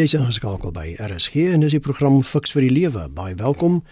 Jy's 0.00 0.14
ingeskakel 0.16 0.70
by 0.72 0.94
RSG 0.96 1.42
en 1.52 1.60
dis 1.60 1.74
die 1.74 1.82
program 1.84 2.22
Fix 2.24 2.54
vir 2.56 2.64
die 2.64 2.70
Lewe. 2.72 3.02
Baie 3.12 3.34
welkom. 3.36 3.82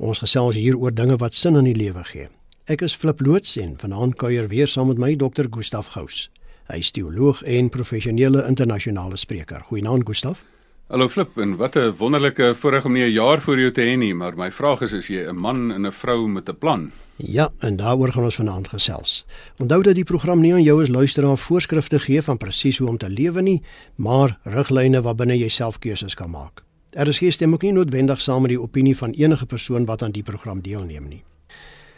Ons 0.00 0.22
gesels 0.22 0.56
hier 0.56 0.78
oor 0.80 0.94
dinge 0.96 1.18
wat 1.20 1.36
sin 1.36 1.58
in 1.60 1.66
die 1.68 1.74
lewe 1.76 2.00
gee. 2.08 2.30
Ek 2.72 2.80
is 2.86 2.94
Flip 2.96 3.20
loods 3.20 3.58
en 3.60 3.74
vanaand 3.76 4.16
kuier 4.16 4.48
weer 4.48 4.70
saam 4.70 4.88
met 4.88 5.02
my 5.02 5.10
Dr. 5.20 5.50
Gustaf 5.52 5.90
Gous. 5.92 6.30
Hy 6.72 6.78
is 6.80 6.88
teoloog 6.96 7.42
en 7.44 7.68
professionele 7.74 8.46
internasionale 8.48 9.20
spreker. 9.20 9.60
Goeienaand 9.68 10.08
Gustaf. 10.08 10.40
Hallo 10.88 11.10
Flip, 11.12 11.36
en 11.36 11.58
wat 11.60 11.76
'n 11.76 11.92
wonderlike 11.98 12.54
voorreg 12.54 12.84
om 12.86 12.92
nie 12.92 13.04
'n 13.04 13.12
jaar 13.12 13.40
voor 13.40 13.58
jou 13.58 13.70
te 13.70 13.82
hê 13.82 13.98
nie, 13.98 14.14
maar 14.14 14.36
my 14.36 14.50
vraag 14.50 14.80
is 14.80 14.92
is 14.92 15.08
jy 15.08 15.28
'n 15.28 15.36
man 15.36 15.70
en 15.72 15.86
'n 15.86 15.92
vrou 15.92 16.28
met 16.28 16.48
'n 16.48 16.56
plan? 16.56 16.92
Ja, 17.20 17.50
en 17.58 17.76
daaroor 17.76 18.12
gaan 18.12 18.24
ons 18.24 18.34
vanaand 18.34 18.68
gesels. 18.68 19.26
Onthou 19.56 19.82
dat 19.82 19.94
die 19.94 20.04
program 20.04 20.40
nie 20.40 20.52
aan 20.54 20.62
jou 20.62 20.82
as 20.82 20.88
luisteraar 20.88 21.38
voorskrifte 21.38 21.98
gee 22.00 22.22
van 22.22 22.36
presies 22.36 22.78
hoe 22.78 22.88
om 22.88 22.98
te 22.98 23.08
lewe 23.10 23.42
nie, 23.42 23.62
maar 23.94 24.38
riglyne 24.42 25.00
waarbinne 25.02 25.34
jy 25.38 25.48
self 25.48 25.78
keuses 25.78 26.14
kan 26.14 26.30
maak. 26.30 26.62
Er 26.90 27.08
is 27.08 27.18
geen 27.18 27.32
stem 27.32 27.52
ook 27.52 27.66
nie 27.66 27.72
noodwendig 27.72 28.20
saam 28.20 28.46
met 28.46 28.54
die 28.54 28.60
opinie 28.60 28.96
van 28.96 29.10
enige 29.10 29.46
persoon 29.46 29.84
wat 29.90 30.02
aan 30.02 30.14
die 30.14 30.22
program 30.22 30.62
deelneem 30.62 31.08
nie. 31.08 31.24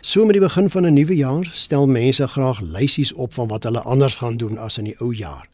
So 0.00 0.24
met 0.24 0.38
die 0.38 0.46
begin 0.46 0.70
van 0.70 0.86
'n 0.86 0.94
nuwe 0.94 1.16
jaar 1.16 1.50
stel 1.52 1.86
mense 1.86 2.28
graag 2.28 2.60
lysies 2.60 3.12
op 3.12 3.34
van 3.34 3.48
wat 3.48 3.62
hulle 3.62 3.80
anders 3.80 4.14
gaan 4.14 4.36
doen 4.36 4.58
as 4.58 4.78
in 4.78 4.84
die 4.84 4.96
ou 5.00 5.14
jaar. 5.14 5.49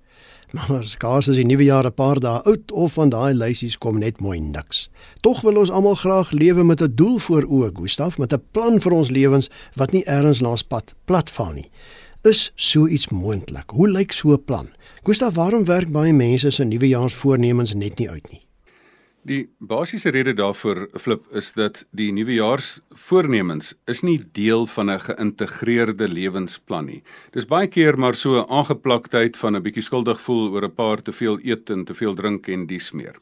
Maar 0.56 0.84
skaars 0.84 1.28
is 1.28 1.36
die 1.36 1.44
nuwe 1.44 1.64
jaar 1.64 1.84
'n 1.84 1.94
paar 1.94 2.20
dae 2.20 2.40
oud 2.42 2.72
of 2.72 2.92
van 2.92 3.08
daai 3.08 3.34
lysies 3.34 3.78
kom 3.78 3.98
net 3.98 4.20
mooi 4.20 4.40
niks. 4.40 4.88
Tog 5.20 5.40
wil 5.40 5.56
ons 5.56 5.70
almal 5.70 5.94
graag 5.94 6.30
lewe 6.30 6.64
met 6.64 6.80
'n 6.82 6.94
doel 6.94 7.18
voor 7.18 7.44
oë, 7.44 7.70
Gustaf, 7.74 8.18
met 8.18 8.32
'n 8.32 8.42
plan 8.50 8.80
vir 8.80 8.92
ons 8.92 9.10
lewens 9.10 9.50
wat 9.74 9.92
nie 9.92 10.04
ergens 10.04 10.40
langs 10.40 10.62
pad 10.62 10.94
platvaar 11.04 11.54
nie. 11.54 11.70
Is 12.22 12.52
so 12.54 12.86
iets 12.86 13.08
moontlik? 13.08 13.70
Hoe 13.70 13.88
lyk 13.88 14.12
so 14.12 14.32
'n 14.32 14.44
plan? 14.44 14.68
Gustaf, 15.02 15.34
waarom 15.34 15.64
werk 15.64 15.90
baie 15.90 16.12
mense 16.12 16.50
se 16.50 16.64
nuwejaarsvoornemens 16.64 17.74
net 17.74 17.98
nie 17.98 18.10
uit 18.10 18.30
nie? 18.30 18.45
Die 19.26 19.48
basiese 19.58 20.12
rede 20.14 20.36
daarvoor 20.38 20.84
flip 21.02 21.24
is 21.34 21.48
dat 21.56 21.80
die 21.98 22.12
nuwejaarsvoornemens 22.14 23.72
is 23.90 24.04
nie 24.06 24.20
deel 24.38 24.68
van 24.70 24.90
'n 24.90 25.00
geïntegreerde 25.02 26.06
lewensplan 26.08 26.86
nie. 26.86 27.02
Dis 27.32 27.46
baie 27.46 27.66
keer 27.66 27.98
maar 27.98 28.14
so 28.14 28.38
'n 28.38 28.46
aangeplaktheid 28.48 29.36
van 29.36 29.56
'n 29.56 29.62
bietjie 29.62 29.82
skuldig 29.82 30.20
voel 30.20 30.52
oor 30.52 30.64
'n 30.64 30.74
paar 30.74 31.02
te 31.02 31.12
veel 31.12 31.38
eet 31.42 31.70
en 31.70 31.84
te 31.84 31.94
veel 31.94 32.14
drink 32.14 32.48
en 32.48 32.66
dies 32.66 32.92
meer. 32.92 33.16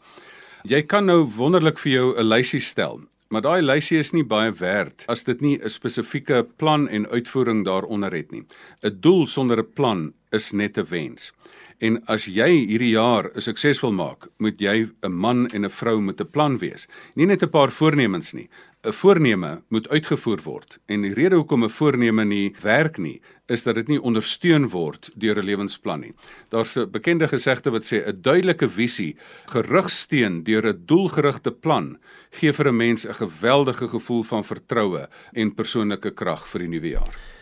Jy 0.64 0.82
kan 0.82 1.06
nou 1.06 1.24
wonderlik 1.36 1.78
vir 1.78 1.92
jou 1.92 2.18
'n 2.18 2.28
lysie 2.28 2.60
stel, 2.60 3.00
maar 3.28 3.42
daai 3.42 3.62
lysie 3.62 3.98
is 3.98 4.12
nie 4.12 4.24
baie 4.24 4.52
werd 4.52 5.04
as 5.08 5.24
dit 5.24 5.40
nie 5.40 5.58
'n 5.58 5.70
spesifieke 5.70 6.46
plan 6.56 6.88
en 6.88 7.08
uitvoering 7.08 7.64
daaronder 7.64 8.12
het 8.12 8.30
nie. 8.30 8.44
'n 8.82 9.00
Doel 9.00 9.26
sonder 9.26 9.58
'n 9.58 9.72
plan 9.74 10.12
is 10.30 10.52
net 10.52 10.76
'n 10.76 10.84
wens. 10.84 11.32
En 11.78 11.98
as 12.06 12.26
jy 12.26 12.66
hierdie 12.68 12.92
jaar 12.94 13.30
suksesvol 13.36 13.92
maak, 13.92 14.28
moet 14.38 14.60
jy 14.60 14.86
'n 15.02 15.12
man 15.12 15.46
en 15.48 15.64
'n 15.64 15.70
vrou 15.70 16.00
met 16.00 16.20
'n 16.20 16.30
plan 16.30 16.58
wees. 16.58 16.86
Nie 17.16 17.26
net 17.26 17.42
'n 17.42 17.50
paar 17.50 17.70
voornemens 17.70 18.32
nie. 18.32 18.48
'n 18.84 18.92
Voorneme 18.92 19.62
moet 19.68 19.88
uitgevoer 19.88 20.40
word. 20.44 20.78
En 20.86 21.00
die 21.00 21.14
rede 21.14 21.36
hoekom 21.36 21.64
'n 21.64 21.70
voorneme 21.70 22.24
nie 22.24 22.54
werk 22.62 22.98
nie, 22.98 23.20
is 23.46 23.62
dat 23.62 23.74
dit 23.74 23.88
nie 23.88 24.00
ondersteun 24.00 24.68
word 24.68 25.10
deur 25.16 25.38
'n 25.38 25.44
lewensplan 25.44 26.00
nie. 26.00 26.14
Daar's 26.48 26.76
'n 26.76 26.90
bekende 26.90 27.28
gesegde 27.28 27.70
wat 27.70 27.84
sê 27.84 28.04
'n 28.06 28.20
duidelike 28.20 28.68
visie, 28.68 29.16
gerugsteen 29.46 30.42
deur 30.44 30.66
'n 30.66 30.82
doelgerigte 30.86 31.50
plan, 31.50 31.98
gee 32.30 32.52
vir 32.52 32.68
'n 32.68 32.76
mens 32.76 33.06
'n 33.06 33.14
geweldige 33.14 33.88
gevoel 33.88 34.22
van 34.22 34.44
vertroue 34.44 35.08
en 35.32 35.54
persoonlike 35.54 36.10
krag 36.10 36.46
vir 36.48 36.60
die 36.60 36.68
nuwe 36.68 36.88
jaar. 36.88 37.33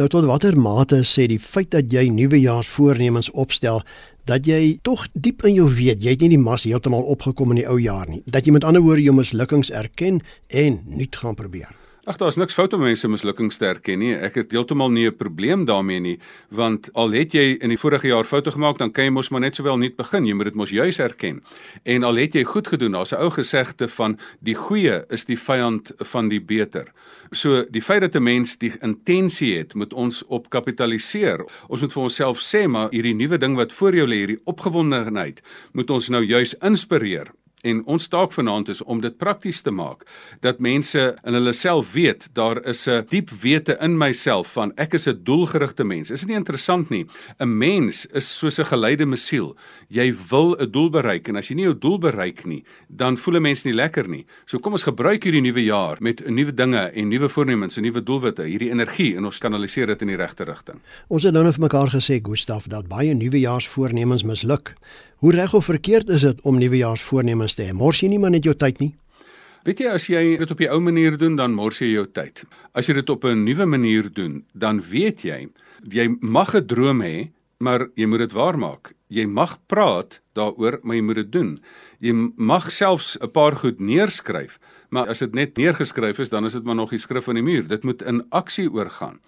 Nou 0.00 0.08
tot 0.08 0.24
watter 0.24 0.54
mate 0.56 1.02
sê 1.04 1.26
die 1.28 1.36
feit 1.36 1.74
dat 1.74 1.90
jy 1.92 2.06
nuwejaarsvoornemens 2.08 3.28
opstel 3.42 3.82
dat 4.24 4.46
jy 4.48 4.78
tog 4.80 5.02
diep 5.12 5.44
in 5.44 5.58
jou 5.58 5.66
weet 5.68 6.00
jy 6.00 6.14
het 6.14 6.24
nie 6.24 6.30
die 6.32 6.40
mas 6.40 6.64
heeltemal 6.64 7.04
opgekom 7.12 7.52
in 7.52 7.60
die 7.60 7.66
ou 7.68 7.76
jaar 7.76 8.08
nie 8.08 8.22
dat 8.24 8.48
jy 8.48 8.56
met 8.56 8.64
ander 8.64 8.80
woorde 8.80 9.04
jou 9.04 9.12
mislukkings 9.18 9.68
erken 9.82 10.22
en 10.48 10.80
nuut 10.88 11.20
gaan 11.20 11.36
probeer. 11.36 11.79
Ag 12.08 12.16
daar's 12.16 12.38
niks 12.40 12.54
fout 12.56 12.72
om 12.72 12.80
mense 12.80 13.08
mislukkings 13.12 13.58
te 13.60 13.66
erken 13.68 14.00
nie. 14.00 14.14
Ek 14.16 14.38
het 14.40 14.54
heeltemal 14.54 14.88
nie 14.88 15.06
'n 15.06 15.16
probleem 15.16 15.66
daarmee 15.68 16.00
nie, 16.00 16.18
want 16.48 16.88
al 16.94 17.10
het 17.12 17.32
jy 17.32 17.58
in 17.60 17.68
die 17.68 17.76
vorige 17.76 18.08
jaar 18.08 18.24
foute 18.24 18.50
gemaak, 18.50 18.78
dan 18.78 18.90
kan 18.90 19.04
jy 19.04 19.10
mos 19.10 19.28
maar 19.28 19.40
net 19.40 19.54
sowel 19.54 19.76
nuut 19.76 19.96
begin. 19.96 20.26
Jy 20.26 20.34
moet 20.34 20.44
dit 20.44 20.54
mos 20.54 20.70
juis 20.70 20.98
erken. 20.98 21.42
En 21.84 22.02
al 22.02 22.14
het 22.14 22.32
jy 22.32 22.44
goed 22.44 22.68
gedoen, 22.68 22.92
daar's 22.92 23.12
'n 23.12 23.20
ou 23.20 23.30
gesegde 23.30 23.88
van 23.88 24.18
die 24.40 24.54
goeie 24.54 25.04
is 25.10 25.24
die 25.24 25.38
vyand 25.38 25.92
van 25.96 26.28
die 26.28 26.40
beter. 26.40 26.92
So 27.32 27.64
die 27.70 27.82
feit 27.82 28.00
dat 28.00 28.14
'n 28.14 28.22
mens 28.22 28.56
die 28.56 28.72
intensie 28.80 29.58
het, 29.58 29.74
moet 29.74 29.92
ons 29.92 30.24
op 30.26 30.48
kapitaliseer. 30.48 31.44
Ons 31.68 31.80
moet 31.80 31.92
vir 31.92 32.02
onsself 32.02 32.40
sê 32.40 32.66
maar 32.66 32.90
hierdie 32.90 33.14
nuwe 33.14 33.38
ding 33.38 33.56
wat 33.56 33.72
voor 33.72 33.94
jou 33.94 34.06
lê, 34.06 34.16
hierdie 34.16 34.40
opgewondenheid, 34.44 35.42
moet 35.72 35.90
ons 35.90 36.08
nou 36.08 36.24
juis 36.24 36.54
inspireer 36.54 37.26
En 37.60 37.82
ons 37.84 38.08
taak 38.08 38.32
vanaand 38.32 38.68
is 38.72 38.82
om 38.82 39.00
dit 39.00 39.16
prakties 39.16 39.60
te 39.60 39.70
maak 39.70 40.06
dat 40.40 40.62
mense 40.64 41.02
in 41.24 41.36
hulle 41.36 41.52
self 41.52 41.92
weet 41.92 42.28
daar 42.32 42.62
is 42.64 42.86
'n 42.88 43.04
diep 43.08 43.30
wete 43.30 43.76
in 43.80 43.98
myself 43.98 44.52
van 44.52 44.72
ek 44.76 44.94
is 44.94 45.06
'n 45.08 45.20
doelgerigte 45.22 45.84
mens. 45.84 46.10
Is 46.10 46.20
dit 46.20 46.28
nie 46.28 46.36
interessant 46.36 46.88
nie? 46.90 47.06
'n 47.38 47.58
Mens 47.58 48.06
is 48.06 48.38
soos 48.38 48.58
'n 48.58 48.64
geleide 48.64 49.06
mesiel. 49.06 49.56
Jy 49.88 50.14
wil 50.30 50.56
'n 50.56 50.70
doel 50.70 50.90
bereik 50.90 51.28
en 51.28 51.36
as 51.36 51.48
jy 51.48 51.54
nie 51.54 51.64
jou 51.64 51.78
doel 51.78 51.98
bereik 51.98 52.44
nie, 52.44 52.64
dan 52.88 53.16
voel 53.16 53.36
'n 53.36 53.42
mens 53.42 53.64
nie 53.64 53.74
lekker 53.74 54.08
nie. 54.08 54.26
So 54.46 54.58
kom 54.58 54.72
ons 54.72 54.84
gebruik 54.84 55.24
hierdie 55.24 55.42
nuwe 55.42 55.64
jaar 55.64 55.96
met 56.00 56.28
nuwe 56.28 56.54
dinge 56.54 56.90
en 56.94 57.08
nuwe 57.08 57.28
voornemens 57.28 57.76
en 57.76 57.82
nuwe 57.82 58.02
doelwitte, 58.02 58.42
hierdie 58.42 58.70
energie 58.70 59.16
en 59.16 59.24
ons 59.24 59.38
kanaliseer 59.38 59.86
dit 59.86 60.02
in 60.02 60.08
die 60.08 60.16
regte 60.16 60.44
rigting. 60.44 60.80
Ons 61.08 61.22
het 61.22 61.32
nou 61.32 61.44
net 61.44 61.54
vir 61.54 61.62
mekaar 61.62 61.90
gesê 61.90 62.20
Gustaf 62.22 62.66
dat 62.66 62.88
baie 62.88 63.14
nuwejaarsvoornemens 63.14 64.22
misluk. 64.22 64.74
Hoe 65.20 65.32
reg 65.32 65.54
of 65.54 65.64
verkeerd 65.64 66.08
is 66.08 66.22
dit 66.24 66.38
om 66.48 66.56
nuwejaarsvoornemens 66.56 67.52
te 67.54 67.66
hê? 67.66 67.72
Mors 67.76 67.98
jy 68.00 68.08
nie 68.08 68.18
maar 68.22 68.32
net 68.32 68.46
jou 68.48 68.54
tyd 68.56 68.78
nie? 68.80 68.94
Weet 69.68 69.82
jy 69.82 69.90
as 69.92 70.06
jy 70.08 70.22
dit 70.40 70.52
op 70.54 70.62
die 70.62 70.68
ou 70.72 70.78
manier 70.80 71.18
doen, 71.20 71.34
dan 71.36 71.52
mors 71.52 71.82
jy 71.82 71.90
jou 71.90 72.06
tyd. 72.08 72.40
As 72.72 72.88
jy 72.88 72.94
dit 72.96 73.10
op 73.12 73.26
'n 73.28 73.44
nuwe 73.44 73.66
manier 73.66 74.08
doen, 74.08 74.44
dan 74.54 74.80
weet 74.80 75.20
jy 75.24 75.48
jy 75.84 76.08
mag 76.20 76.54
'n 76.54 76.66
droom 76.66 77.02
hê, 77.02 77.32
maar 77.58 77.90
jy 77.96 78.06
moet 78.06 78.18
dit 78.18 78.32
waarmaak. 78.32 78.94
Jy 79.08 79.26
mag 79.26 79.58
praat 79.66 80.22
daaroor, 80.32 80.80
maar 80.82 80.96
jy 80.96 81.02
moet 81.02 81.16
dit 81.16 81.32
doen. 81.32 81.58
Jy 82.00 82.32
mag 82.36 82.72
selfs 82.72 83.18
'n 83.20 83.30
paar 83.30 83.56
goed 83.56 83.78
neerskryf, 83.78 84.58
maar 84.88 85.08
as 85.08 85.18
dit 85.18 85.34
net 85.34 85.56
neergeskryf 85.56 86.18
is, 86.18 86.30
dan 86.30 86.46
is 86.46 86.52
dit 86.52 86.64
maar 86.64 86.76
nog 86.76 86.90
die 86.90 86.98
skrif 86.98 87.28
aan 87.28 87.34
die 87.34 87.42
muur. 87.42 87.68
Dit 87.68 87.84
moet 87.84 88.02
in 88.02 88.24
aksie 88.30 88.72
oorgaan. 88.72 89.20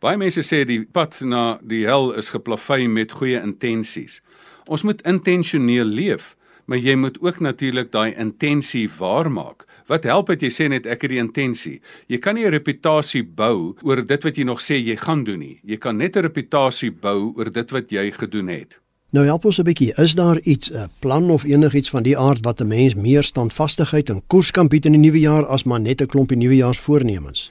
Baie 0.00 0.16
mense 0.16 0.40
sê 0.42 0.64
die 0.64 0.84
pad 0.84 1.20
na 1.20 1.60
die 1.62 1.84
hel 1.84 2.12
is 2.12 2.30
geplaveie 2.30 2.88
met 2.88 3.12
goeie 3.12 3.40
intensies. 3.40 4.20
Ons 4.68 4.84
moet 4.84 5.00
intentioneel 5.08 5.88
leef, 5.88 6.34
maar 6.68 6.78
jy 6.78 6.94
moet 7.00 7.16
ook 7.24 7.40
natuurlik 7.40 7.92
daai 7.92 8.12
intensie 8.20 8.88
waarmaak. 8.98 9.64
Wat 9.88 10.04
help 10.04 10.28
dit 10.34 10.44
jy 10.44 10.50
sê 10.52 10.66
net 10.68 10.86
ek 10.86 11.06
het 11.06 11.14
die 11.14 11.22
intensie? 11.22 11.78
Jy 12.12 12.18
kan 12.20 12.34
nie 12.34 12.44
'n 12.44 12.52
reputasie 12.52 13.22
bou 13.22 13.74
oor 13.82 14.04
dit 14.04 14.22
wat 14.24 14.36
jy 14.36 14.44
nog 14.44 14.60
sê 14.60 14.76
jy 14.76 14.96
gaan 14.96 15.24
doen 15.24 15.38
nie. 15.38 15.60
Jy 15.64 15.76
kan 15.76 15.96
net 15.96 16.16
'n 16.16 16.22
reputasie 16.22 16.90
bou 16.90 17.32
oor 17.36 17.50
dit 17.50 17.70
wat 17.70 17.90
jy 17.90 18.10
gedoen 18.10 18.48
het. 18.48 18.78
Nou 19.10 19.24
help 19.24 19.44
ons 19.44 19.58
'n 19.58 19.64
bietjie. 19.64 19.92
Is 19.96 20.14
daar 20.14 20.38
iets 20.44 20.70
'n 20.70 20.90
plan 21.00 21.30
of 21.30 21.44
enigiets 21.44 21.90
van 21.90 22.02
die 22.02 22.18
aard 22.18 22.44
wat 22.44 22.60
'n 22.60 22.68
mens 22.68 22.94
meer 22.94 23.22
standvastigheid 23.22 24.10
en 24.10 24.22
koers 24.26 24.50
kan 24.50 24.68
bied 24.68 24.84
in 24.84 24.92
die 24.92 25.00
nuwe 25.00 25.20
jaar 25.20 25.46
as 25.46 25.64
maar 25.64 25.80
net 25.80 26.02
'n 26.02 26.06
klompie 26.06 26.36
nuwejaarsvoornemens? 26.36 27.50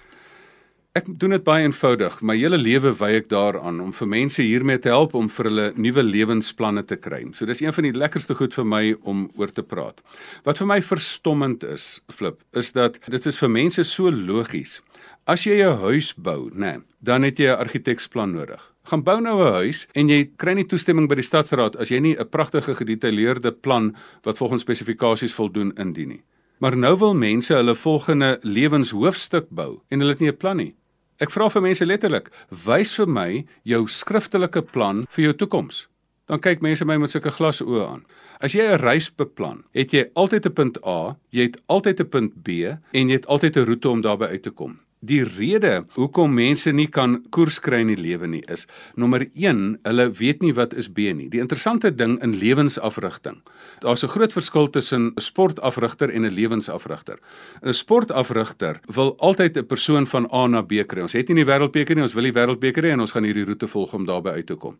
Ek 0.97 1.05
doen 1.19 1.35
dit 1.35 1.43
baie 1.45 1.65
eenvoudig. 1.67 2.15
My 2.25 2.33
hele 2.39 2.57
lewe 2.57 2.89
wy 2.97 3.09
ek 3.19 3.27
daaraan 3.29 3.81
om 3.83 3.91
vir 3.93 4.07
mense 4.09 4.41
hiermee 4.41 4.79
te 4.81 4.89
help 4.89 5.11
om 5.19 5.27
vir 5.29 5.49
hulle 5.49 5.65
nuwe 5.77 6.01
lewensplanne 6.01 6.81
te 6.89 6.95
kry. 6.97 7.19
So 7.37 7.45
dis 7.45 7.59
een 7.61 7.75
van 7.75 7.85
die 7.85 7.91
lekkerste 7.93 8.33
goed 8.39 8.55
vir 8.55 8.65
my 8.65 8.81
om 9.05 9.27
oor 9.37 9.51
te 9.53 9.61
praat. 9.61 10.01
Wat 10.47 10.57
vir 10.57 10.69
my 10.71 10.79
verstommend 10.81 11.65
is, 11.67 11.99
flip, 12.09 12.39
is 12.57 12.71
dat 12.73 12.97
dit 13.05 13.29
is 13.29 13.37
vir 13.37 13.51
mense 13.53 13.85
so 13.85 14.09
logies. 14.09 14.79
As 15.27 15.45
jy 15.45 15.59
'n 15.61 15.77
huis 15.83 16.15
bou, 16.15 16.49
nê, 16.49 16.79
nee, 16.79 16.81
dan 17.03 17.23
het 17.23 17.37
jy 17.37 17.51
'n 17.51 17.59
argiteksplan 17.59 18.33
nodig. 18.33 18.63
Gaan 18.89 19.03
bou 19.03 19.21
nou 19.21 19.37
'n 19.43 19.53
huis 19.53 19.85
en 19.93 20.09
jy 20.09 20.31
kry 20.37 20.53
nie 20.53 20.65
toestemming 20.65 21.07
by 21.07 21.15
die 21.15 21.29
stadsraad 21.29 21.75
as 21.75 21.89
jy 21.89 21.99
nie 21.99 22.15
'n 22.17 22.29
pragtige 22.29 22.73
gedetailleerde 22.73 23.51
plan 23.51 23.95
wat 24.23 24.37
volgens 24.37 24.61
spesifikasies 24.61 25.33
voldoen 25.33 25.71
indien 25.77 26.09
nie. 26.09 26.23
Maar 26.59 26.77
nou 26.77 26.97
wil 26.97 27.13
mense 27.13 27.53
hulle 27.53 27.75
volgende 27.75 28.39
lewenshoofstuk 28.41 29.45
bou 29.49 29.81
en 29.89 29.99
hulle 29.99 30.11
het 30.11 30.19
nie 30.19 30.31
'n 30.31 30.37
plan 30.37 30.57
nie. 30.57 30.75
Ek 31.17 31.31
vra 31.33 31.47
vir 31.49 31.63
mense 31.65 31.85
letterlik, 31.85 32.27
wys 32.65 32.91
vir 32.93 33.07
my 33.09 33.29
jou 33.65 33.87
skriftelike 33.89 34.61
plan 34.69 35.05
vir 35.09 35.23
jou 35.23 35.33
toekoms. 35.41 35.87
Dan 36.29 36.43
kyk 36.43 36.61
mense 36.61 36.85
my 36.85 36.97
met 37.01 37.09
sulke 37.09 37.31
glas 37.33 37.61
oë 37.63 37.85
aan. 37.87 38.03
As 38.37 38.53
jy 38.53 38.61
'n 38.61 38.81
reis 38.83 39.09
beplan, 39.09 39.63
het 39.73 39.93
jy 39.93 40.11
altyd 40.13 40.45
'n 40.45 40.53
punt 40.53 40.77
A, 40.85 41.17
jy 41.31 41.43
het 41.49 41.57
altyd 41.67 42.01
'n 42.01 42.09
punt 42.09 42.43
B 42.43 42.49
en 42.93 43.09
jy 43.09 43.15
het 43.17 43.25
altyd 43.25 43.57
'n 43.57 43.65
roete 43.65 43.89
om 43.89 44.01
daarby 44.01 44.25
uit 44.25 44.43
te 44.43 44.51
kom. 44.51 44.79
Die 45.05 45.21
rede 45.21 45.83
hoekom 45.93 46.31
mense 46.33 46.71
nie 46.73 46.87
kan 46.89 47.19
koers 47.29 47.59
kry 47.61 47.83
in 47.83 47.91
die 47.91 47.99
lewe 48.01 48.25
nie 48.25 48.41
is 48.49 48.63
nommer 48.97 49.27
1, 49.27 49.59
hulle 49.85 50.05
weet 50.17 50.41
nie 50.41 50.55
wat 50.57 50.73
is 50.73 50.87
B 50.89 51.11
nie. 51.13 51.27
Die 51.29 51.37
interessante 51.37 51.91
ding 51.93 52.15
in 52.25 52.33
lewensafrigting. 52.41 53.43
Daar's 53.85 54.03
'n 54.03 54.09
groot 54.09 54.33
verskil 54.33 54.69
tussen 54.69 55.13
'n 55.13 55.21
sportafrigter 55.21 56.09
en 56.09 56.25
'n 56.25 56.33
lewensafrigter. 56.33 57.19
'n 57.61 57.73
Sportafrigter 57.73 58.79
wil 58.87 59.15
altyd 59.19 59.57
'n 59.57 59.67
persoon 59.67 60.07
van 60.07 60.27
A 60.33 60.47
na 60.47 60.61
B 60.63 60.83
kry. 60.87 61.01
Ons 61.01 61.13
het 61.13 61.27
nie 61.27 61.43
die 61.43 61.45
wêreldbeker 61.45 61.95
nie, 61.95 62.03
ons 62.03 62.13
wil 62.13 62.23
die 62.23 62.33
wêreldbeker 62.33 62.83
hê 62.83 62.91
en 62.91 62.99
ons 62.99 63.11
gaan 63.11 63.23
hierdie 63.23 63.45
roete 63.45 63.67
volg 63.67 63.93
om 63.93 64.05
daarby 64.05 64.29
uit 64.29 64.47
te 64.47 64.55
kom. 64.55 64.77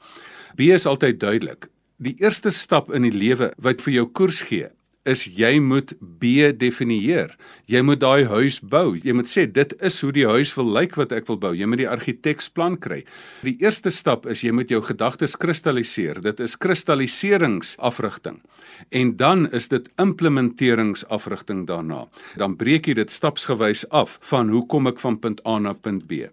B 0.56 0.62
is 0.62 0.86
altyd 0.86 1.20
duidelik. 1.20 1.70
Die 2.00 2.16
eerste 2.18 2.50
stap 2.50 2.92
in 2.92 3.02
die 3.02 3.12
lewe 3.12 3.54
wat 3.58 3.82
vir 3.82 3.94
jou 3.94 4.06
koers 4.06 4.42
gee, 4.42 4.70
is 5.08 5.24
jy 5.38 5.58
moet 5.64 5.94
B 6.00 6.52
definieer. 6.60 7.34
Jy 7.72 7.82
moet 7.86 8.02
daai 8.04 8.28
huis 8.28 8.60
bou. 8.62 8.96
Jy 9.00 9.16
moet 9.16 9.30
sê 9.30 9.46
dit 9.52 9.74
is 9.84 10.02
hoe 10.04 10.12
die 10.16 10.28
huis 10.28 10.54
wil 10.58 10.70
lyk 10.78 10.98
wat 11.00 11.16
ek 11.16 11.28
wil 11.32 11.40
bou. 11.42 11.54
Jy 11.56 11.68
moet 11.70 11.84
die 11.84 11.90
argiteksplan 11.90 12.78
kry. 12.84 13.04
Die 13.48 13.58
eerste 13.64 13.92
stap 13.94 14.28
is 14.28 14.44
jy 14.44 14.54
moet 14.56 14.72
jou 14.74 14.82
gedagtes 14.84 15.38
kristalliseer. 15.40 16.22
Dit 16.24 16.44
is 16.44 16.58
kristalliseringsafrigting. 16.60 18.42
En 18.94 19.16
dan 19.18 19.48
is 19.52 19.68
dit 19.72 19.90
implementeringsafrigting 19.98 21.66
daarna. 21.68 22.06
Dan 22.38 22.56
breek 22.60 22.88
jy 22.88 22.98
dit 23.00 23.12
stapsgewys 23.12 23.88
af 23.90 24.20
van 24.30 24.52
hoe 24.54 24.66
kom 24.70 24.88
ek 24.92 25.02
van 25.02 25.20
punt 25.20 25.42
A 25.48 25.58
na 25.60 25.74
punt 25.74 26.06
B. 26.08 26.28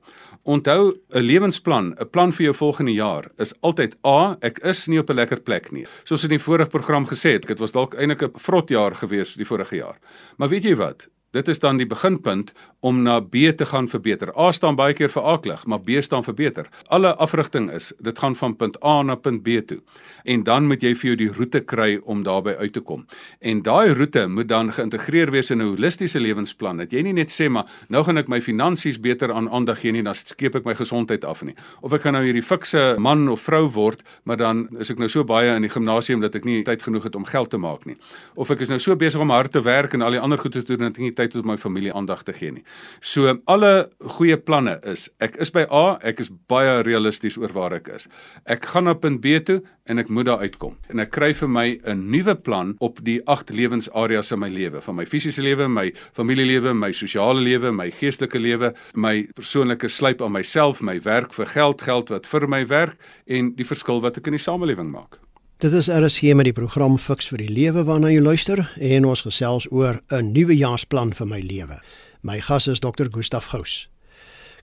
Onthou, 0.44 0.92
'n 1.08 1.20
lewensplan, 1.20 1.94
'n 1.98 2.10
plan 2.10 2.32
vir 2.32 2.44
jou 2.44 2.54
volgende 2.54 2.92
jaar 2.92 3.24
is 3.38 3.54
altyd 3.60 3.96
A, 4.06 4.36
ek 4.40 4.58
is 4.58 4.86
nie 4.86 4.98
op 4.98 5.10
'n 5.10 5.14
lekker 5.14 5.40
plek 5.40 5.72
nie. 5.72 5.86
Soos 6.04 6.22
in 6.22 6.28
die 6.28 6.38
vorige 6.38 6.68
program 6.68 7.06
gesê 7.06 7.32
het, 7.32 7.46
dit 7.46 7.58
was 7.58 7.72
dalk 7.72 7.94
eintlik 7.94 8.22
'n 8.22 8.38
vrot 8.38 8.63
jaar 8.70 8.96
gewees 8.96 9.34
die 9.34 9.46
vorige 9.46 9.76
jaar. 9.76 9.98
Maar 10.36 10.48
weet 10.48 10.62
jy 10.62 10.76
wat? 10.76 11.08
Dit 11.34 11.48
is 11.48 11.58
dan 11.58 11.80
die 11.80 11.86
beginpunt 11.86 12.52
om 12.78 13.00
na 13.02 13.18
B 13.20 13.50
te 13.56 13.66
gaan 13.66 13.88
verbeter. 13.90 14.30
A 14.38 14.52
staan 14.54 14.76
baie 14.78 14.94
keer 14.94 15.10
vir 15.10 15.24
aklig, 15.26 15.64
maar 15.66 15.80
B 15.82 15.98
staan 16.04 16.22
vir 16.22 16.34
beter. 16.38 16.68
Alle 16.94 17.10
afrigting 17.18 17.66
is, 17.74 17.90
dit 17.98 18.18
gaan 18.18 18.36
van 18.38 18.54
punt 18.56 18.76
A 18.84 19.02
na 19.02 19.16
punt 19.18 19.42
B 19.42 19.58
toe. 19.66 19.80
En 20.22 20.44
dan 20.46 20.68
moet 20.70 20.82
jy 20.86 20.92
vir 20.94 21.08
jou 21.10 21.16
die 21.24 21.30
roete 21.34 21.60
kry 21.66 21.96
om 22.04 22.22
daarby 22.22 22.54
uit 22.60 22.72
te 22.76 22.80
kom. 22.80 23.02
En 23.40 23.62
daai 23.66 23.96
roete 23.98 24.28
moet 24.30 24.48
dan 24.48 24.70
geïntegreer 24.72 25.32
wees 25.34 25.50
in 25.50 25.58
'n 25.58 25.72
holistiese 25.74 26.20
lewensplan. 26.20 26.76
Dat 26.76 26.92
jy 26.92 27.02
nie 27.02 27.12
net 27.12 27.30
sê 27.30 27.50
maar 27.50 27.66
nou 27.88 28.04
gaan 28.04 28.18
ek 28.18 28.28
my 28.28 28.40
finansies 28.40 29.00
beter 29.00 29.32
aan 29.32 29.50
aandag 29.50 29.80
gee 29.80 29.92
nie, 29.92 30.02
dan 30.02 30.14
skeep 30.14 30.54
ek 30.54 30.64
my 30.64 30.74
gesondheid 30.74 31.24
af 31.24 31.42
nie. 31.42 31.54
Of 31.82 31.92
ek 31.92 32.00
gaan 32.00 32.12
nou 32.12 32.24
hierdie 32.24 32.42
fikse 32.42 32.94
man 32.98 33.28
of 33.28 33.40
vrou 33.40 33.68
word, 33.68 34.02
maar 34.22 34.36
dan 34.36 34.68
is 34.78 34.90
ek 34.90 34.98
nou 34.98 35.08
so 35.08 35.24
baie 35.24 35.56
in 35.56 35.62
die 35.62 35.70
gimnasium 35.70 36.20
dat 36.20 36.34
ek 36.34 36.44
nie 36.44 36.62
tyd 36.62 36.82
genoeg 36.82 37.02
het 37.02 37.16
om 37.16 37.24
geld 37.24 37.50
te 37.50 37.58
maak 37.58 37.86
nie. 37.86 37.96
Of 38.34 38.50
ek 38.50 38.60
is 38.60 38.68
nou 38.68 38.78
so 38.78 38.96
besig 38.96 39.20
om 39.20 39.30
hard 39.30 39.52
te 39.52 39.62
werk 39.62 39.94
en 39.94 40.02
al 40.02 40.10
die 40.10 40.20
ander 40.20 40.38
goed 40.38 40.52
te 40.52 40.62
doen 40.62 40.78
dat 40.78 40.90
ek 40.90 40.98
nie 40.98 41.12
het 41.24 41.36
om 41.40 41.50
my 41.52 41.56
familie 41.60 41.92
aandag 41.92 42.22
te 42.22 42.32
gee 42.36 42.52
nie. 42.52 42.64
So 43.00 43.32
alle 43.50 43.88
goeie 44.16 44.36
planne 44.36 44.78
is 44.90 45.08
ek 45.24 45.38
is 45.42 45.52
by 45.54 45.64
A, 45.70 45.98
ek 46.02 46.20
is 46.24 46.30
baie 46.50 46.82
realisties 46.86 47.38
oor 47.40 47.52
waar 47.56 47.76
ek 47.80 47.88
is. 47.96 48.08
Ek 48.44 48.64
gaan 48.74 48.88
op 48.88 49.02
punt 49.04 49.20
B 49.24 49.40
toe 49.44 49.60
en 49.90 50.00
ek 50.00 50.08
moet 50.08 50.28
daar 50.28 50.44
uitkom. 50.44 50.76
En 50.92 51.02
ek 51.02 51.12
kry 51.16 51.32
vir 51.34 51.48
my 51.48 51.66
'n 51.84 52.10
nuwe 52.10 52.34
plan 52.34 52.74
op 52.78 53.00
die 53.04 53.20
agt 53.28 53.50
lewensareas 53.50 54.32
in 54.32 54.38
my 54.38 54.48
lewe, 54.48 54.80
van 54.80 54.94
my 54.94 55.06
fisiese 55.06 55.42
lewe, 55.42 55.68
my 55.68 55.92
familielewe, 56.12 56.74
my 56.74 56.92
sosiale 56.92 57.40
lewe, 57.40 57.72
my 57.72 57.90
geestelike 57.90 58.38
lewe, 58.38 58.74
my 58.94 59.28
persoonlike 59.34 59.88
slyp 59.88 60.22
aan 60.22 60.32
myself, 60.32 60.80
my 60.80 61.00
werk 61.00 61.32
vir 61.32 61.46
geld, 61.46 61.82
geld 61.82 62.08
wat 62.08 62.26
vir 62.26 62.48
my 62.48 62.66
werk 62.66 62.96
en 63.26 63.54
die 63.54 63.66
verskil 63.66 64.00
wat 64.00 64.16
ek 64.16 64.26
in 64.26 64.32
die 64.32 64.42
samelewing 64.42 64.90
maak. 64.90 65.23
Dit 65.64 65.72
is 65.72 65.88
RSG 65.88 66.34
met 66.36 66.44
die 66.44 66.52
program 66.52 66.98
Fix 67.00 67.30
vir 67.32 67.40
die 67.40 67.48
Lewe 67.48 67.86
waarna 67.88 68.10
jy 68.12 68.20
luister 68.20 68.60
en 68.84 69.06
ons 69.08 69.22
gesels 69.24 69.64
oor 69.72 70.02
'n 70.12 70.32
nuwe 70.36 70.52
jaarsplan 70.52 71.14
vir 71.16 71.26
my 71.26 71.40
lewe. 71.40 71.80
My 72.20 72.40
gas 72.40 72.66
is 72.66 72.80
Dr. 72.80 73.08
Gustaf 73.08 73.44
Gous. 73.44 73.88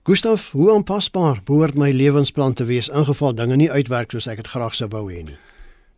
Gustaf, 0.04 0.52
hoe 0.52 0.70
aanpasbaar 0.72 1.40
behoort 1.44 1.74
my 1.74 1.90
lewensplan 1.90 2.54
te 2.54 2.64
wees 2.64 2.88
ingeval 2.88 3.34
dinge 3.34 3.56
nie 3.56 3.70
uitwerk 3.70 4.10
soos 4.10 4.26
ek 4.26 4.36
dit 4.36 4.46
graag 4.46 4.74
sou 4.74 4.88
wou 4.88 5.10
hê 5.10 5.24
nie? 5.24 5.38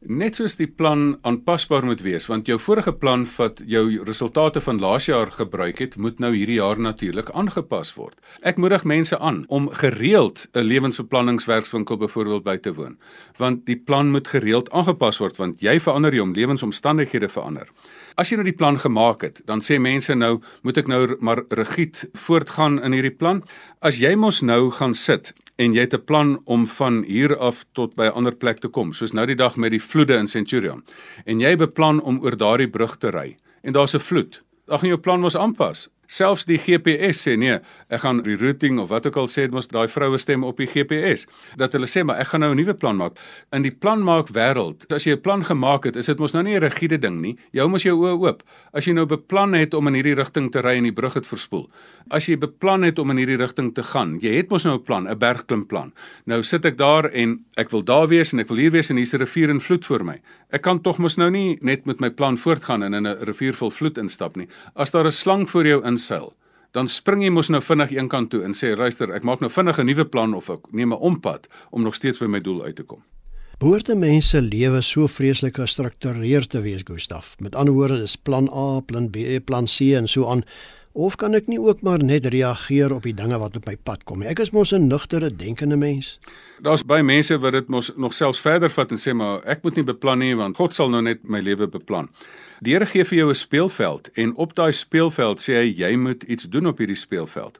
Net 0.05 0.37
soos 0.37 0.59
die 0.61 0.67
plan 0.69 1.15
aanpasbaar 1.25 1.87
moet 1.89 2.03
wees, 2.05 2.27
want 2.29 2.45
jou 2.45 2.59
vorige 2.61 2.93
plan 2.93 3.23
wat 3.39 3.63
jou 3.65 4.03
resultate 4.05 4.61
van 4.61 4.77
laas 4.83 5.07
jaar 5.09 5.31
gebruik 5.33 5.79
het, 5.81 5.97
moet 5.97 6.19
nou 6.21 6.35
hierdie 6.35 6.59
jaar 6.59 6.77
natuurlik 6.77 7.31
aangepas 7.33 7.95
word. 7.97 8.19
Ek 8.45 8.61
moedig 8.61 8.85
mense 8.85 9.17
aan 9.19 9.45
om 9.49 9.71
gereeld 9.73 10.47
'n 10.53 10.61
lewensbeplanningswerkswinkel 10.61 11.97
byvoorbeeld 11.97 12.45
by 12.45 12.57
te 12.57 12.75
woon, 12.75 12.99
want 13.39 13.65
die 13.67 13.77
plan 13.77 14.11
moet 14.11 14.29
gereeld 14.29 14.71
aangepas 14.71 15.19
word 15.19 15.37
want 15.37 15.61
jy 15.61 15.81
verander 15.81 16.15
jou 16.15 16.29
lewensomstandighede 16.33 17.29
verander. 17.29 17.69
As 18.15 18.31
jy 18.31 18.37
nou 18.39 18.45
die 18.47 18.55
plan 18.55 18.77
gemaak 18.79 19.25
het, 19.27 19.41
dan 19.49 19.59
sê 19.65 19.81
mense 19.83 20.15
nou, 20.15 20.37
moet 20.63 20.77
ek 20.79 20.91
nou 20.91 21.17
maar 21.19 21.41
rigied 21.59 22.05
voortgaan 22.15 22.77
in 22.87 22.95
hierdie 22.95 23.15
plan? 23.15 23.41
As 23.83 23.99
jy 23.99 24.13
mos 24.15 24.39
nou 24.47 24.71
gaan 24.77 24.95
sit 24.95 25.33
en 25.59 25.75
jy 25.75 25.83
het 25.83 25.95
'n 25.95 26.05
plan 26.07 26.39
om 26.45 26.67
van 26.67 27.03
hier 27.03 27.37
af 27.37 27.65
tot 27.75 27.97
by 27.97 28.07
'n 28.07 28.15
ander 28.15 28.37
plek 28.37 28.61
te 28.61 28.69
kom, 28.69 28.93
soos 28.93 29.13
nou 29.13 29.27
die 29.27 29.35
dag 29.35 29.57
met 29.57 29.71
die 29.71 29.83
vloede 29.83 30.15
in 30.17 30.29
Centurion, 30.29 30.85
en 31.27 31.41
jy 31.41 31.57
beplan 31.57 32.01
om 32.03 32.23
oor 32.23 32.37
daardie 32.37 32.71
brug 32.71 32.97
te 32.99 33.11
ry 33.11 33.37
en 33.63 33.73
daar's 33.73 33.95
'n 33.95 34.01
vloed, 34.01 34.43
dan 34.67 34.79
gaan 34.79 34.89
jou 34.89 35.01
plan 35.01 35.21
mos 35.21 35.37
aanpas. 35.37 35.89
Selfs 36.07 36.45
die 36.45 36.59
GPS 36.59 37.25
sê 37.27 37.37
nee, 37.39 37.59
ek 37.89 38.01
gaan 38.05 38.21
rerouting 38.25 38.79
of 38.79 38.89
wat 38.89 39.07
ook 39.07 39.17
al 39.17 39.29
sê, 39.29 39.47
mos 39.51 39.69
daai 39.69 39.89
vroue 39.89 40.19
stem 40.19 40.45
op 40.45 40.57
die 40.61 40.69
GPS 40.69 41.27
dat 41.57 41.73
hulle 41.73 41.89
sê 41.91 42.05
maar 42.05 42.21
ek 42.21 42.33
gaan 42.33 42.41
nou 42.41 42.53
'n 42.53 42.57
nuwe 42.57 42.75
plan 42.75 42.97
maak. 42.97 43.19
In 43.53 43.63
die 43.63 43.71
planmaak 43.71 44.29
wêreld, 44.29 44.93
as 44.93 45.05
jy 45.05 45.13
'n 45.13 45.21
plan 45.21 45.45
gemaak 45.45 45.85
het, 45.85 45.97
is 45.97 46.07
dit 46.07 46.19
mos 46.19 46.33
nou 46.33 46.43
nie 46.43 46.57
'n 46.57 46.61
rigiede 46.61 46.99
ding 46.99 47.21
nie. 47.21 47.37
Jy 47.53 47.61
hou 47.61 47.69
mos 47.69 47.83
jou 47.83 47.97
oë 47.97 48.21
oop. 48.21 48.43
As 48.73 48.85
jy 48.85 48.93
nou 48.93 49.07
beplan 49.07 49.55
het 49.55 49.75
om 49.75 49.87
in 49.89 49.95
hierdie 49.95 50.15
rigting 50.15 50.51
te 50.51 50.61
ry 50.61 50.77
en 50.77 50.85
die 50.85 50.93
brug 50.93 51.15
het 51.15 51.27
verspoel. 51.27 51.71
As 52.11 52.27
jy 52.27 52.37
beplan 52.37 52.83
het 52.83 52.99
om 52.99 53.11
in 53.11 53.17
hierdie 53.17 53.37
rigting 53.39 53.75
te 53.75 53.83
gaan, 53.83 54.19
jy 54.21 54.37
het 54.37 54.51
mos 54.51 54.65
nou 54.65 54.77
'n 54.79 54.83
plan, 54.83 55.09
'n 55.09 55.19
bergklimplan. 55.19 55.93
Nou 56.27 56.43
sit 56.43 56.65
ek 56.65 56.77
daar 56.77 57.05
en 57.13 57.45
ek 57.57 57.71
wil 57.71 57.83
daar 57.83 58.09
wees 58.09 58.33
en 58.33 58.41
ek 58.41 58.49
wil 58.49 58.59
hier 58.59 58.71
wees 58.71 58.91
en 58.91 58.97
hier's 58.97 59.15
'n 59.15 59.19
rivier 59.19 59.51
en 59.51 59.61
vloed 59.61 59.85
voor 59.85 60.05
my. 60.05 60.21
Ek 60.55 60.63
kan 60.63 60.79
tog 60.79 61.01
mos 61.03 61.17
nou 61.19 61.33
nie 61.35 61.57
net 61.67 61.83
met 61.89 61.99
my 61.99 62.13
plan 62.15 62.37
voortgaan 62.39 62.85
en 62.87 62.95
in 62.95 63.07
'n 63.07 63.25
rivier 63.27 63.55
vol 63.59 63.71
vloed 63.75 63.99
instap 63.99 64.37
nie. 64.37 64.47
As 64.77 64.91
daar 64.91 65.07
'n 65.07 65.11
slang 65.11 65.51
voor 65.51 65.67
jou 65.67 65.83
inseil, 65.85 66.33
dan 66.73 66.89
spring 66.89 67.23
jy 67.23 67.31
mos 67.31 67.49
nou 67.49 67.63
vinnig 67.63 67.91
een 67.91 68.09
kant 68.09 68.31
toe 68.31 68.43
en 68.45 68.53
sê 68.53 68.77
luister, 68.77 69.13
ek 69.13 69.25
maak 69.25 69.41
nou 69.41 69.51
vinnig 69.51 69.79
'n 69.79 69.87
nuwe 69.87 70.05
plan 70.05 70.35
of 70.35 70.51
ek 70.51 70.73
neem 70.73 70.93
'n 70.93 71.01
ompad 71.01 71.49
om 71.71 71.83
nog 71.83 71.95
steeds 71.95 72.19
by 72.19 72.27
my 72.27 72.39
doel 72.39 72.65
uit 72.65 72.77
te 72.77 72.83
kom. 72.83 73.03
Behoorte 73.59 73.95
mense 73.95 74.43
lewe 74.43 74.81
so 74.81 75.07
vreeslik 75.07 75.57
gestruktureerd 75.57 76.51
te 76.51 76.61
wees, 76.61 76.83
Gustaf. 76.85 77.37
Met 77.41 77.55
ander 77.55 77.75
woorde, 77.75 77.99
dis 78.01 78.17
plan 78.17 78.49
A, 78.51 78.81
plan 78.81 79.11
B, 79.11 79.17
plan 79.45 79.67
C 79.67 79.81
en 79.81 80.09
so 80.09 80.27
aan. 80.27 80.45
Of 80.95 81.17
kan 81.19 81.35
ek 81.35 81.49
nie 81.51 81.59
ook 81.59 81.81
maar 81.83 81.99
net 82.07 82.29
reageer 82.31 82.93
op 82.95 83.03
die 83.03 83.15
dinge 83.19 83.35
wat 83.43 83.57
op 83.59 83.65
my 83.67 83.75
pad 83.83 84.05
kom 84.07 84.21
nie? 84.23 84.29
Ek 84.31 84.39
is 84.39 84.53
mos 84.55 84.71
'n 84.73 84.87
nugtere, 84.87 85.31
denkende 85.37 85.77
mens. 85.77 86.19
Daar's 86.63 86.85
baie 86.87 87.03
mense 87.03 87.39
wat 87.39 87.53
dit 87.53 87.69
mos 87.69 87.91
nog 87.97 88.15
selfs 88.15 88.41
verder 88.41 88.71
vat 88.71 88.91
en 88.91 88.97
sê 88.97 89.13
maar 89.13 89.43
ek 89.45 89.65
moet 89.65 89.75
nie 89.75 89.85
beplan 89.85 90.19
nie 90.19 90.37
want 90.37 90.57
God 90.57 90.75
sal 90.75 90.89
nou 90.89 91.03
net 91.03 91.19
my 91.25 91.41
lewe 91.41 91.67
beplan. 91.67 92.09
Die 92.63 92.73
Here 92.73 92.87
gee 92.87 93.05
vir 93.05 93.19
jou 93.19 93.29
'n 93.29 93.35
speelveld 93.35 94.09
en 94.15 94.37
op 94.37 94.55
daai 94.55 94.73
speelveld 94.73 95.41
sê 95.41 95.53
hy 95.55 95.75
jy 95.75 95.97
moet 95.97 96.23
iets 96.23 96.45
doen 96.45 96.67
op 96.67 96.79
hierdie 96.79 96.97
speelveld. 96.97 97.59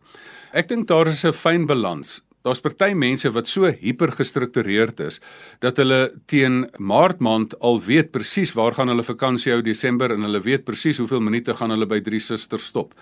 Ek 0.53 0.69
dink 0.69 0.87
daar 0.87 1.07
is 1.07 1.25
'n 1.25 1.33
fyn 1.33 1.67
balans. 1.67 2.23
Daar's 2.45 2.61
party 2.61 2.91
mense 2.93 3.31
wat 3.33 3.49
so 3.49 3.71
hipergestruktureerd 3.73 4.99
is 5.01 5.17
dat 5.65 5.79
hulle 5.81 6.01
teen 6.29 6.67
Maart 6.77 7.23
maand 7.25 7.55
al 7.65 7.79
weet 7.87 8.11
presies 8.13 8.53
waar 8.53 8.77
gaan 8.77 8.93
hulle 8.93 9.07
vakansie 9.07 9.55
hou 9.55 9.63
Desember 9.65 10.13
en 10.13 10.27
hulle 10.27 10.43
weet 10.45 10.67
presies 10.69 11.01
hoeveel 11.01 11.25
minute 11.25 11.55
gaan 11.57 11.73
hulle 11.73 11.89
by 11.89 12.03
drie 12.05 12.21
susters 12.21 12.67
stop. 12.69 12.93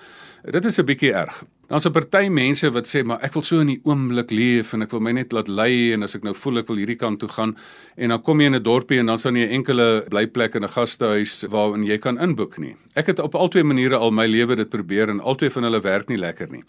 Dit 0.47 0.64
is 0.64 0.78
'n 0.78 0.87
bietjie 0.87 1.11
erg. 1.11 1.43
Dan's 1.73 1.87
'n 1.88 1.93
party 1.97 2.29
mense 2.29 2.69
wat 2.69 2.85
sê 2.85 3.00
maar 3.02 3.23
ek 3.25 3.33
wil 3.33 3.43
so 3.43 3.61
in 3.61 3.71
die 3.73 3.81
oomblik 3.88 4.31
leef 4.31 4.75
en 4.75 4.83
ek 4.83 4.91
wil 4.93 5.00
my 5.00 5.12
net 5.17 5.33
laat 5.33 5.49
lei 5.49 5.95
en 5.95 6.02
as 6.02 6.14
ek 6.14 6.23
nou 6.23 6.35
voel 6.37 6.59
ek 6.61 6.69
wil 6.69 6.76
hierdie 6.76 6.99
kant 7.00 7.19
toe 7.19 7.31
gaan 7.33 7.57
en 7.97 8.12
dan 8.12 8.21
kom 8.21 8.41
jy 8.41 8.47
in 8.50 8.55
'n 8.57 8.62
dorpie 8.62 8.99
en 9.00 9.07
dan 9.07 9.19
staan 9.19 9.33
nie 9.33 9.47
'n 9.47 9.57
enkele 9.57 10.05
blyplek 10.11 10.55
in 10.55 10.64
'n 10.64 10.69
gastehuis 10.69 11.49
waarin 11.49 11.87
jy 11.87 11.97
kan 11.97 12.19
inboek 12.19 12.59
nie. 12.59 12.76
Ek 12.95 13.07
het 13.07 13.19
op 13.19 13.35
albei 13.35 13.62
maniere 13.62 13.97
al 13.97 14.11
my 14.11 14.26
lewe 14.26 14.55
dit 14.57 14.69
probeer 14.69 15.09
en 15.09 15.21
albei 15.21 15.49
van 15.49 15.62
hulle 15.62 15.81
werk 15.81 16.09
nie 16.11 16.19
lekker 16.19 16.52
nie. 16.52 16.62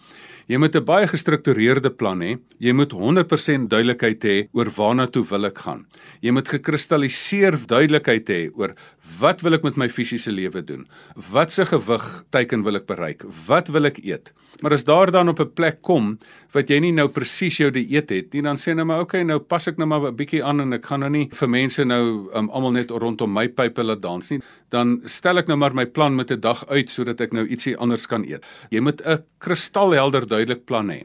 Jy 0.48 0.56
moet 0.56 0.74
'n 0.74 0.84
baie 0.84 1.06
gestruktureerde 1.06 1.90
plan 1.90 2.20
hê. 2.20 2.38
Jy 2.58 2.72
moet 2.72 2.92
100% 2.92 3.68
duidelikheid 3.68 4.24
hê 4.24 4.48
oor 4.54 4.70
waarna 4.70 5.06
toe 5.06 5.24
wil 5.24 5.44
ek 5.44 5.58
gaan. 5.58 5.84
Jy 6.22 6.30
moet 6.30 6.48
gekristalliseer 6.48 7.66
duidelikheid 7.66 8.26
hê 8.28 8.50
oor 8.54 8.74
wat 9.20 9.42
wil 9.42 9.52
ek 9.52 9.64
met 9.64 9.76
my 9.76 9.88
fisiese 9.88 10.32
lewe 10.32 10.64
doen? 10.64 10.86
Wat 11.30 11.52
se 11.52 11.66
gewig 11.66 12.24
teiken 12.30 12.62
wil 12.62 12.76
ek 12.76 12.86
bereik? 12.86 13.22
Wat 13.46 13.68
wil 13.68 13.84
ek 13.84 13.98
eet? 14.02 14.32
Maar 14.62 14.72
as 14.72 14.84
daar 14.84 15.10
dan 15.10 15.28
op 15.28 15.40
'n 15.40 15.52
plek 15.54 15.82
kom 15.82 16.18
wat 16.52 16.68
jy 16.68 16.78
nie 16.78 16.92
nou 16.92 17.08
presies 17.08 17.56
jou 17.56 17.70
dieet 17.70 18.10
het 18.10 18.32
nie, 18.32 18.42
dan 18.42 18.56
sê 18.56 18.74
nou 18.74 18.84
maar 18.84 19.00
okay, 19.00 19.22
nou 19.22 19.38
pas 19.38 19.66
ek 19.66 19.76
nou 19.76 19.86
maar 19.86 20.00
'n 20.00 20.16
bietjie 20.16 20.44
aan 20.44 20.60
en 20.60 20.72
ek 20.72 20.86
gaan 20.86 21.00
nou 21.00 21.10
nie 21.10 21.28
vir 21.32 21.48
mense 21.48 21.84
nou 21.84 22.30
um, 22.34 22.50
almal 22.50 22.72
net 22.72 22.90
rondom 22.90 23.32
my 23.32 23.48
pype 23.48 23.82
laat 23.82 24.02
dans 24.02 24.30
nie. 24.30 24.40
Dan 24.68 25.00
stel 25.04 25.38
ek 25.38 25.46
nou 25.46 25.56
maar 25.56 25.74
my 25.74 25.86
plan 25.86 26.14
met 26.14 26.30
'n 26.30 26.40
dag 26.40 26.66
uit 26.68 26.90
sodat 26.90 27.20
ek 27.20 27.32
nou 27.32 27.46
ietsie 27.46 27.76
anders 27.76 28.06
kan 28.06 28.24
eet. 28.24 28.44
Jy 28.70 28.80
moet 28.80 29.02
'n 29.06 29.24
kristalhelder 29.38 30.26
duidelik 30.26 30.64
plan 30.64 30.88
hê 30.90 31.02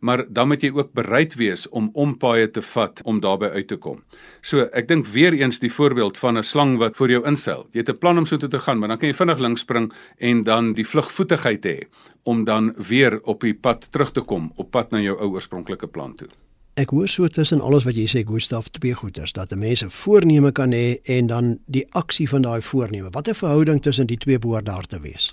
maar 0.00 0.24
dan 0.28 0.48
moet 0.48 0.62
jy 0.64 0.70
ook 0.72 0.92
bereid 0.96 1.34
wees 1.36 1.68
om 1.68 1.90
ompaaie 1.92 2.50
te 2.50 2.62
vat 2.62 3.02
om 3.04 3.20
daarby 3.20 3.50
uit 3.52 3.68
te 3.68 3.76
kom. 3.76 4.00
So, 4.40 4.64
ek 4.72 4.88
dink 4.88 5.06
weer 5.12 5.36
eens 5.36 5.60
die 5.60 5.72
voorbeeld 5.72 6.18
van 6.18 6.38
'n 6.38 6.42
slang 6.42 6.78
wat 6.78 6.96
voor 6.96 7.10
jou 7.10 7.22
inseil. 7.26 7.66
Jy 7.72 7.78
het 7.78 7.90
'n 7.90 7.98
plan 7.98 8.18
om 8.18 8.26
so 8.26 8.36
te 8.36 8.60
gaan, 8.60 8.78
maar 8.78 8.88
dan 8.88 8.98
kan 8.98 9.08
jy 9.08 9.14
vinnig 9.14 9.38
links 9.38 9.60
spring 9.60 9.92
en 10.18 10.42
dan 10.42 10.72
die 10.72 10.86
vlugvoetigheid 10.86 11.64
hê 11.64 11.78
om 12.22 12.44
dan 12.44 12.74
weer 12.88 13.20
op 13.22 13.40
die 13.40 13.54
pad 13.54 13.92
terug 13.92 14.12
te 14.12 14.20
kom, 14.20 14.52
op 14.56 14.70
pad 14.70 14.90
na 14.90 15.00
jou 15.00 15.18
ou 15.18 15.30
oorspronklike 15.30 15.86
plan 15.86 16.14
toe. 16.14 16.28
Ek 16.74 16.90
hoor 16.90 17.08
so 17.08 17.28
tussen 17.28 17.60
alles 17.60 17.84
wat 17.84 17.94
jy 17.94 18.06
sê 18.06 18.22
Gustaf 18.24 18.68
twee 18.68 18.94
goeters 18.94 19.32
dat 19.32 19.52
'n 19.52 19.58
mens 19.58 19.82
'n 19.82 19.90
voorneme 19.90 20.52
kan 20.52 20.72
hê 20.72 21.00
en 21.04 21.26
dan 21.26 21.58
die 21.66 21.86
aksie 21.90 22.28
van 22.28 22.42
daai 22.42 22.60
voorneme. 22.62 23.10
Wat 23.10 23.28
'n 23.28 23.34
verhouding 23.34 23.82
tussen 23.82 24.06
die 24.06 24.16
twee 24.16 24.38
behoort 24.38 24.66
daar 24.66 24.86
te 24.86 25.00
wees. 25.00 25.32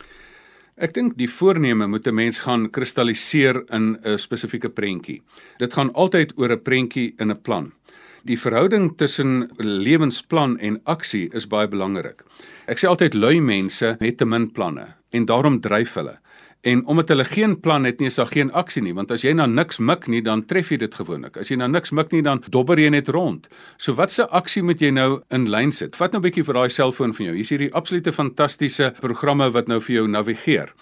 Ek 0.77 0.91
dink 0.93 1.15
die 1.17 1.25
voorneme 1.25 1.87
moet 1.89 2.05
'n 2.07 2.13
mens 2.13 2.39
gaan 2.45 2.69
kristalliseer 2.69 3.63
in 3.73 3.97
'n 3.97 4.17
spesifieke 4.17 4.69
prentjie. 4.69 5.21
Dit 5.57 5.73
gaan 5.73 5.91
altyd 5.93 6.33
oor 6.37 6.51
'n 6.51 6.61
prentjie 6.61 7.13
in 7.17 7.31
'n 7.31 7.41
plan. 7.41 7.73
Die 8.23 8.37
verhouding 8.37 8.97
tussen 8.97 9.49
lewensplan 9.57 10.59
en 10.59 10.81
aksie 10.83 11.29
is 11.33 11.47
baie 11.47 11.67
belangrik. 11.67 12.23
Ek 12.67 12.77
sê 12.77 12.87
altyd 12.87 13.13
lui 13.13 13.39
mense 13.39 13.97
het 13.99 14.17
te 14.17 14.25
min 14.25 14.51
planne 14.51 14.95
en 15.11 15.25
daarom 15.25 15.59
dryf 15.61 15.93
hulle. 15.93 16.19
En 16.61 16.85
omdat 16.85 17.07
hulle 17.07 17.25
geen 17.25 17.59
plan 17.59 17.83
het 17.83 17.99
nie, 17.99 18.07
is 18.07 18.15
daar 18.15 18.27
geen 18.27 18.51
aksie 18.51 18.81
nie, 18.81 18.93
want 18.97 19.11
as 19.11 19.23
jy 19.23 19.33
na 19.37 19.45
niks 19.45 19.77
mik 19.77 20.07
nie, 20.07 20.21
dan 20.25 20.45
tref 20.45 20.71
jy 20.73 20.77
dit 20.81 20.95
gewoonlik. 20.99 21.37
As 21.37 21.51
jy 21.53 21.57
na 21.61 21.67
niks 21.67 21.91
mik 21.91 22.11
nie, 22.11 22.23
dan 22.25 22.43
dobber 22.49 22.79
jy 22.79 22.89
net 22.89 23.11
rond. 23.13 23.47
So 23.77 23.93
watse 23.93 24.25
aksie 24.35 24.63
moet 24.65 24.81
jy 24.81 24.91
nou 24.91 25.21
in 25.29 25.47
lyn 25.53 25.71
sit? 25.71 25.95
Vat 25.95 26.11
nou 26.11 26.19
'n 26.19 26.25
bietjie 26.25 26.43
vir 26.43 26.53
daai 26.53 26.69
selfoon 26.69 27.13
van 27.13 27.25
jou. 27.25 27.35
Hier's 27.35 27.49
hierdie 27.49 27.73
absolute 27.73 28.11
fantastiese 28.11 28.93
programme 28.99 29.51
wat 29.51 29.67
nou 29.67 29.79
vir 29.79 29.95
jou 29.95 30.07
navigeer. 30.07 30.73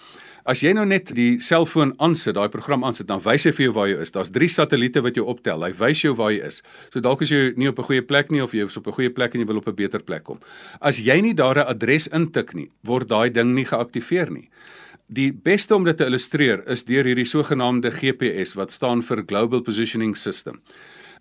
As 0.46 0.60
jy 0.62 0.70
nou 0.72 0.84
net 0.86 1.10
die 1.10 1.40
selfoon 1.42 1.92
aansit, 1.98 2.36
daai 2.36 2.48
program 2.48 2.84
aansit, 2.84 3.08
dan 3.08 3.18
wys 3.18 3.48
hy 3.48 3.52
vir 3.52 3.64
jou 3.64 3.72
waar 3.72 3.88
jy 3.88 3.96
is. 4.04 4.12
Daar's 4.14 4.30
3 4.30 4.48
satelliete 4.48 5.02
wat 5.02 5.16
jou 5.18 5.24
optel. 5.26 5.64
Hy 5.66 5.72
wys 5.72 6.02
jou 6.04 6.14
waar 6.14 6.30
jy 6.30 6.46
is. 6.46 6.62
So 6.94 7.00
dalk 7.00 7.22
is 7.22 7.30
jy 7.30 7.54
nie 7.56 7.68
op 7.68 7.80
'n 7.80 7.82
goeie 7.82 8.02
plek 8.02 8.30
nie 8.30 8.40
of 8.40 8.52
jy 8.52 8.64
is 8.64 8.76
op 8.76 8.86
'n 8.86 8.92
goeie 8.92 9.10
plek 9.10 9.34
en 9.34 9.40
jy 9.40 9.46
wil 9.46 9.56
op 9.56 9.66
'n 9.66 9.74
beter 9.74 9.98
plek 9.98 10.22
kom. 10.22 10.38
As 10.80 10.98
jy 10.98 11.20
nie 11.20 11.34
daar 11.34 11.58
'n 11.58 11.66
adres 11.66 12.06
intik 12.08 12.54
nie, 12.54 12.70
word 12.84 13.08
daai 13.08 13.28
ding 13.28 13.54
nie 13.54 13.64
geaktiveer 13.64 14.30
nie. 14.30 14.48
Die 15.06 15.30
beste 15.30 15.74
om 15.74 15.84
dit 15.86 15.94
te 15.96 16.06
illustreer 16.08 16.64
is 16.66 16.82
deur 16.88 17.06
hierdie 17.06 17.28
sogenaamde 17.30 17.92
GPS 17.94 18.56
wat 18.58 18.72
staan 18.74 19.04
vir 19.06 19.22
Global 19.22 19.60
Positioning 19.62 20.16
System. 20.18 20.58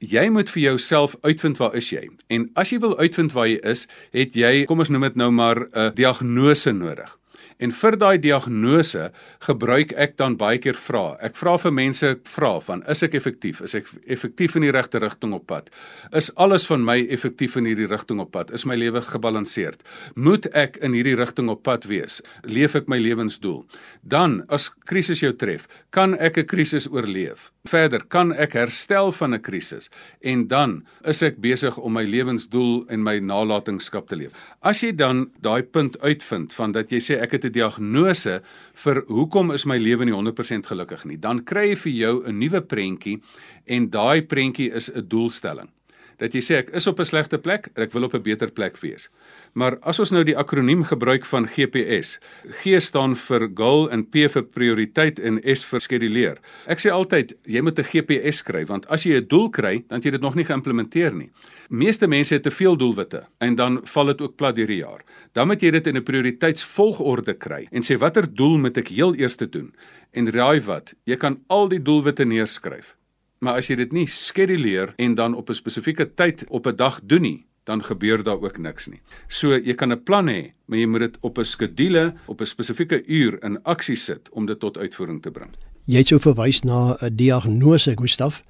Jy 0.01 0.23
moet 0.33 0.49
vir 0.49 0.63
jouself 0.63 1.13
uitvind 1.21 1.61
waar 1.61 1.75
is 1.77 1.91
jy? 1.93 2.07
En 2.33 2.47
as 2.57 2.73
jy 2.73 2.79
wil 2.81 2.97
uitvind 2.97 3.35
waar 3.37 3.45
jy 3.45 3.59
is, 3.61 3.85
het 4.11 4.33
jy, 4.33 4.65
kom 4.65 4.81
ons 4.81 4.89
noem 4.89 5.05
dit 5.05 5.21
nou 5.21 5.29
maar 5.31 5.67
'n 5.69 5.93
diagnose 5.93 6.73
nodig. 6.73 7.13
En 7.57 7.71
vir 7.71 7.95
daai 7.95 8.17
diagnose 8.19 9.05
gebruik 9.45 9.93
ek 9.95 10.17
dan 10.19 10.35
baie 10.35 10.59
keer 10.59 10.75
vra. 10.75 11.15
Ek 11.24 11.38
vra 11.39 11.53
vir 11.62 11.71
mense 11.71 12.09
vra 12.27 12.51
van 12.59 12.81
is 12.91 13.03
ek 13.05 13.15
effektief? 13.15 13.62
Is 13.63 13.77
ek 13.79 13.88
effektief 14.12 14.57
in 14.59 14.65
die 14.67 14.74
regte 14.75 15.00
rigting 15.00 15.31
op 15.38 15.45
pad? 15.47 15.69
Is 16.12 16.33
alles 16.35 16.67
van 16.67 16.83
my 16.83 16.97
effektief 17.15 17.55
in 17.55 17.69
hierdie 17.69 17.88
rigting 17.88 18.19
op 18.19 18.33
pad? 18.35 18.51
Is 18.51 18.67
my 18.67 18.75
lewe 18.75 19.00
gebalanseerd? 19.05 19.85
Moet 20.19 20.50
ek 20.51 20.81
in 20.83 20.97
hierdie 20.97 21.15
rigting 21.15 21.47
op 21.53 21.63
pad 21.63 21.88
wees? 21.88 22.19
Leef 22.43 22.75
ek 22.75 22.91
my 22.91 23.00
lewensdoel? 23.00 23.63
Dan 24.03 24.41
as 24.51 24.67
krisis 24.89 25.24
jou 25.24 25.31
tref, 25.31 25.69
kan 25.95 26.17
ek 26.19 26.38
'n 26.38 26.45
krisis 26.45 26.89
oorleef? 26.91 27.51
Verder, 27.63 28.03
kan 28.09 28.33
ek 28.33 28.53
herstel 28.53 29.12
van 29.12 29.33
'n 29.33 29.41
krisis? 29.41 29.89
En 30.21 30.47
dan 30.47 30.83
is 31.05 31.24
ek 31.24 31.39
besig 31.39 31.77
om 31.77 31.93
my 31.93 32.03
lewensdoel 32.03 32.85
en 32.89 33.03
my 33.03 33.19
nalatenskap 33.19 34.07
te 34.07 34.15
leef. 34.15 34.31
As 34.62 34.81
jy 34.81 34.91
dan 34.91 35.31
daai 35.41 35.63
punt 35.63 36.00
uitvind 36.01 36.53
van 36.53 36.71
dat 36.71 36.91
jy 36.91 37.00
sê 37.00 37.21
ek 37.21 37.31
het 37.31 37.44
'n 37.45 37.51
diagnose 37.51 38.41
vir 38.73 39.03
hoekom 39.07 39.51
is 39.51 39.65
my 39.65 39.77
lewe 39.77 40.05
nie 40.05 40.13
100% 40.13 40.67
gelukkig 40.67 41.05
nie, 41.05 41.17
dan 41.17 41.43
kry 41.43 41.69
jy 41.69 41.75
vir 41.75 41.93
jou 41.93 42.23
'n 42.25 42.39
nuwe 42.39 42.61
prentjie 42.61 43.21
en 43.65 43.89
daai 43.89 44.21
prentjie 44.21 44.71
is 44.71 44.89
'n 44.89 45.07
doelstelling. 45.07 45.69
Dat 46.17 46.31
jy 46.31 46.39
sê 46.39 46.59
ek 46.63 46.69
is 46.69 46.87
op 46.87 46.99
'n 46.99 47.05
slegte 47.05 47.37
plek, 47.37 47.69
ek 47.75 47.91
wil 47.91 48.03
op 48.03 48.13
'n 48.13 48.21
beter 48.21 48.51
plek 48.51 48.77
wees. 48.77 49.09
Maar 49.53 49.77
as 49.81 49.99
ons 49.99 50.11
nou 50.11 50.23
die 50.23 50.37
akroniem 50.37 50.83
gebruik 50.83 51.25
van 51.25 51.47
GPS, 51.47 52.19
G 52.61 52.79
staan 52.79 53.15
vir 53.15 53.49
goal 53.53 53.89
en 53.91 54.03
P 54.09 54.27
vir 54.29 54.43
prioriteit 54.43 55.19
en 55.19 55.39
S 55.43 55.65
vir 55.65 55.79
skeduleer. 55.79 56.37
Ek 56.67 56.79
sê 56.79 56.89
altyd 56.89 57.33
jy 57.45 57.61
moet 57.61 57.79
'n 57.79 57.83
GPS 57.83 58.37
skryf 58.37 58.67
want 58.67 58.85
as 58.87 59.03
jy 59.03 59.17
'n 59.17 59.27
doel 59.27 59.49
kry, 59.49 59.83
dan 59.87 60.01
jy 60.01 60.11
dit 60.11 60.21
nog 60.21 60.35
nie 60.35 60.45
geïmplementeer 60.45 61.13
nie. 61.13 61.31
Meeste 61.69 62.07
mense 62.07 62.34
het 62.34 62.43
te 62.43 62.51
veel 62.51 62.77
doelwitte 62.77 63.24
en 63.38 63.55
dan 63.55 63.79
val 63.84 64.05
dit 64.05 64.22
ook 64.22 64.36
plat 64.36 64.55
deur 64.55 64.67
die 64.67 64.84
jaar. 64.84 65.01
Dan 65.34 65.48
moet 65.48 65.62
jy 65.62 65.72
dit 65.72 65.88
in 65.88 65.98
'n 65.98 66.03
prioriteitsvolgorde 66.03 67.34
kry 67.34 67.67
en 67.72 67.81
sê 67.81 67.98
watter 67.98 68.34
doel 68.34 68.57
moet 68.57 68.77
ek 68.77 68.88
heel 68.88 69.15
eers 69.15 69.38
doen? 69.38 69.74
En 70.12 70.31
raai 70.31 70.62
wat? 70.62 70.93
Jy 71.03 71.15
kan 71.15 71.39
al 71.48 71.67
die 71.67 71.81
doelwitte 71.81 72.25
neerskryf. 72.25 72.95
Maar 73.39 73.55
as 73.55 73.67
jy 73.67 73.75
dit 73.75 73.91
nie 73.91 74.07
skeduleer 74.07 74.93
en 74.98 75.15
dan 75.15 75.36
op 75.36 75.50
'n 75.50 75.53
spesifieke 75.53 76.13
tyd 76.13 76.45
op 76.50 76.67
'n 76.67 76.75
dag 76.75 77.01
doen 77.03 77.22
nie, 77.22 77.45
dan 77.63 77.84
gebeur 77.84 78.24
daar 78.24 78.41
ook 78.41 78.57
niks 78.57 78.88
nie. 78.88 79.01
So 79.27 79.57
jy 79.57 79.74
kan 79.74 79.91
'n 79.91 80.03
plan 80.03 80.27
hê, 80.27 80.53
maar 80.65 80.77
jy 80.77 80.86
moet 80.86 81.00
dit 81.00 81.17
op 81.22 81.38
'n 81.38 81.45
skedule, 81.45 82.13
op 82.27 82.41
'n 82.41 82.45
spesifieke 82.45 83.05
uur 83.05 83.43
in 83.43 83.63
aksie 83.63 83.95
sit 83.95 84.29
om 84.31 84.45
dit 84.45 84.60
tot 84.60 84.77
uitvoering 84.77 85.22
te 85.22 85.31
bring. 85.31 85.50
Jy 85.86 85.98
het 85.98 86.07
so 86.07 86.17
verwys 86.19 86.62
na 86.62 86.98
'n 87.01 87.15
diagnose, 87.15 87.93
Gustaf. 87.95 88.43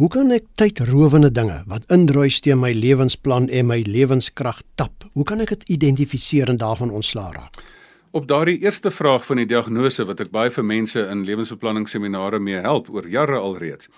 Hoe 0.00 0.08
kan 0.08 0.30
ek 0.32 0.46
tydrowende 0.56 1.28
dinge 1.28 1.58
wat 1.68 1.90
indruis 1.92 2.38
teen 2.40 2.56
my 2.56 2.70
lewensplan 2.72 3.50
en 3.52 3.66
my 3.68 3.82
lewenskrag 3.84 4.62
tap? 4.80 5.04
Hoe 5.12 5.26
kan 5.28 5.44
ek 5.44 5.50
dit 5.52 5.66
identifiseer 5.76 6.48
en 6.48 6.56
daarvan 6.56 6.88
ontslaa 6.88 7.26
raak? 7.34 7.58
Op 8.16 8.24
daardie 8.30 8.56
eerste 8.64 8.88
vraag 8.88 9.26
van 9.28 9.42
die 9.42 9.46
diagnose 9.50 10.06
wat 10.08 10.22
ek 10.24 10.30
baie 10.32 10.48
vir 10.54 10.64
mense 10.64 11.04
in 11.04 11.26
lewensbeplanningsseminare 11.28 12.40
mee 12.40 12.62
help 12.64 12.88
oor 12.88 13.10
jare 13.12 13.36
alreeds, 13.44 13.92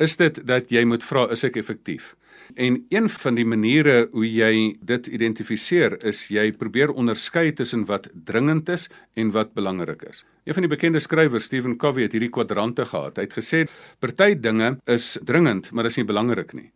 is 0.00 0.16
dit 0.16 0.40
dat 0.48 0.72
jy 0.72 0.86
moet 0.88 1.04
vra 1.04 1.26
is 1.36 1.44
ek 1.44 1.60
effektief? 1.60 2.14
En 2.54 2.86
een 2.88 3.08
van 3.08 3.34
die 3.34 3.44
maniere 3.46 4.08
hoe 4.12 4.26
jy 4.26 4.74
dit 4.80 5.06
identifiseer 5.06 5.94
is 6.04 6.26
jy 6.32 6.50
probeer 6.58 6.90
onderskei 6.90 7.52
tussen 7.56 7.84
wat 7.88 8.08
dringend 8.12 8.68
is 8.68 8.88
en 9.14 9.30
wat 9.32 9.54
belangrik 9.54 10.02
is. 10.08 10.24
Een 10.44 10.54
van 10.54 10.66
die 10.66 10.72
bekende 10.72 11.00
skrywers, 11.00 11.44
Stephen 11.44 11.76
Covey, 11.76 12.02
het 12.02 12.12
hierdie 12.12 12.32
kwadrante 12.32 12.86
gehad. 12.86 13.16
Hy 13.16 13.28
het 13.28 13.36
gesê 13.36 13.64
party 14.02 14.34
dinge 14.34 14.76
is 14.90 15.18
dringend, 15.24 15.70
maar 15.72 15.86
is 15.86 15.96
nie 15.96 16.06
belangrik 16.08 16.52
nie. 16.58 16.70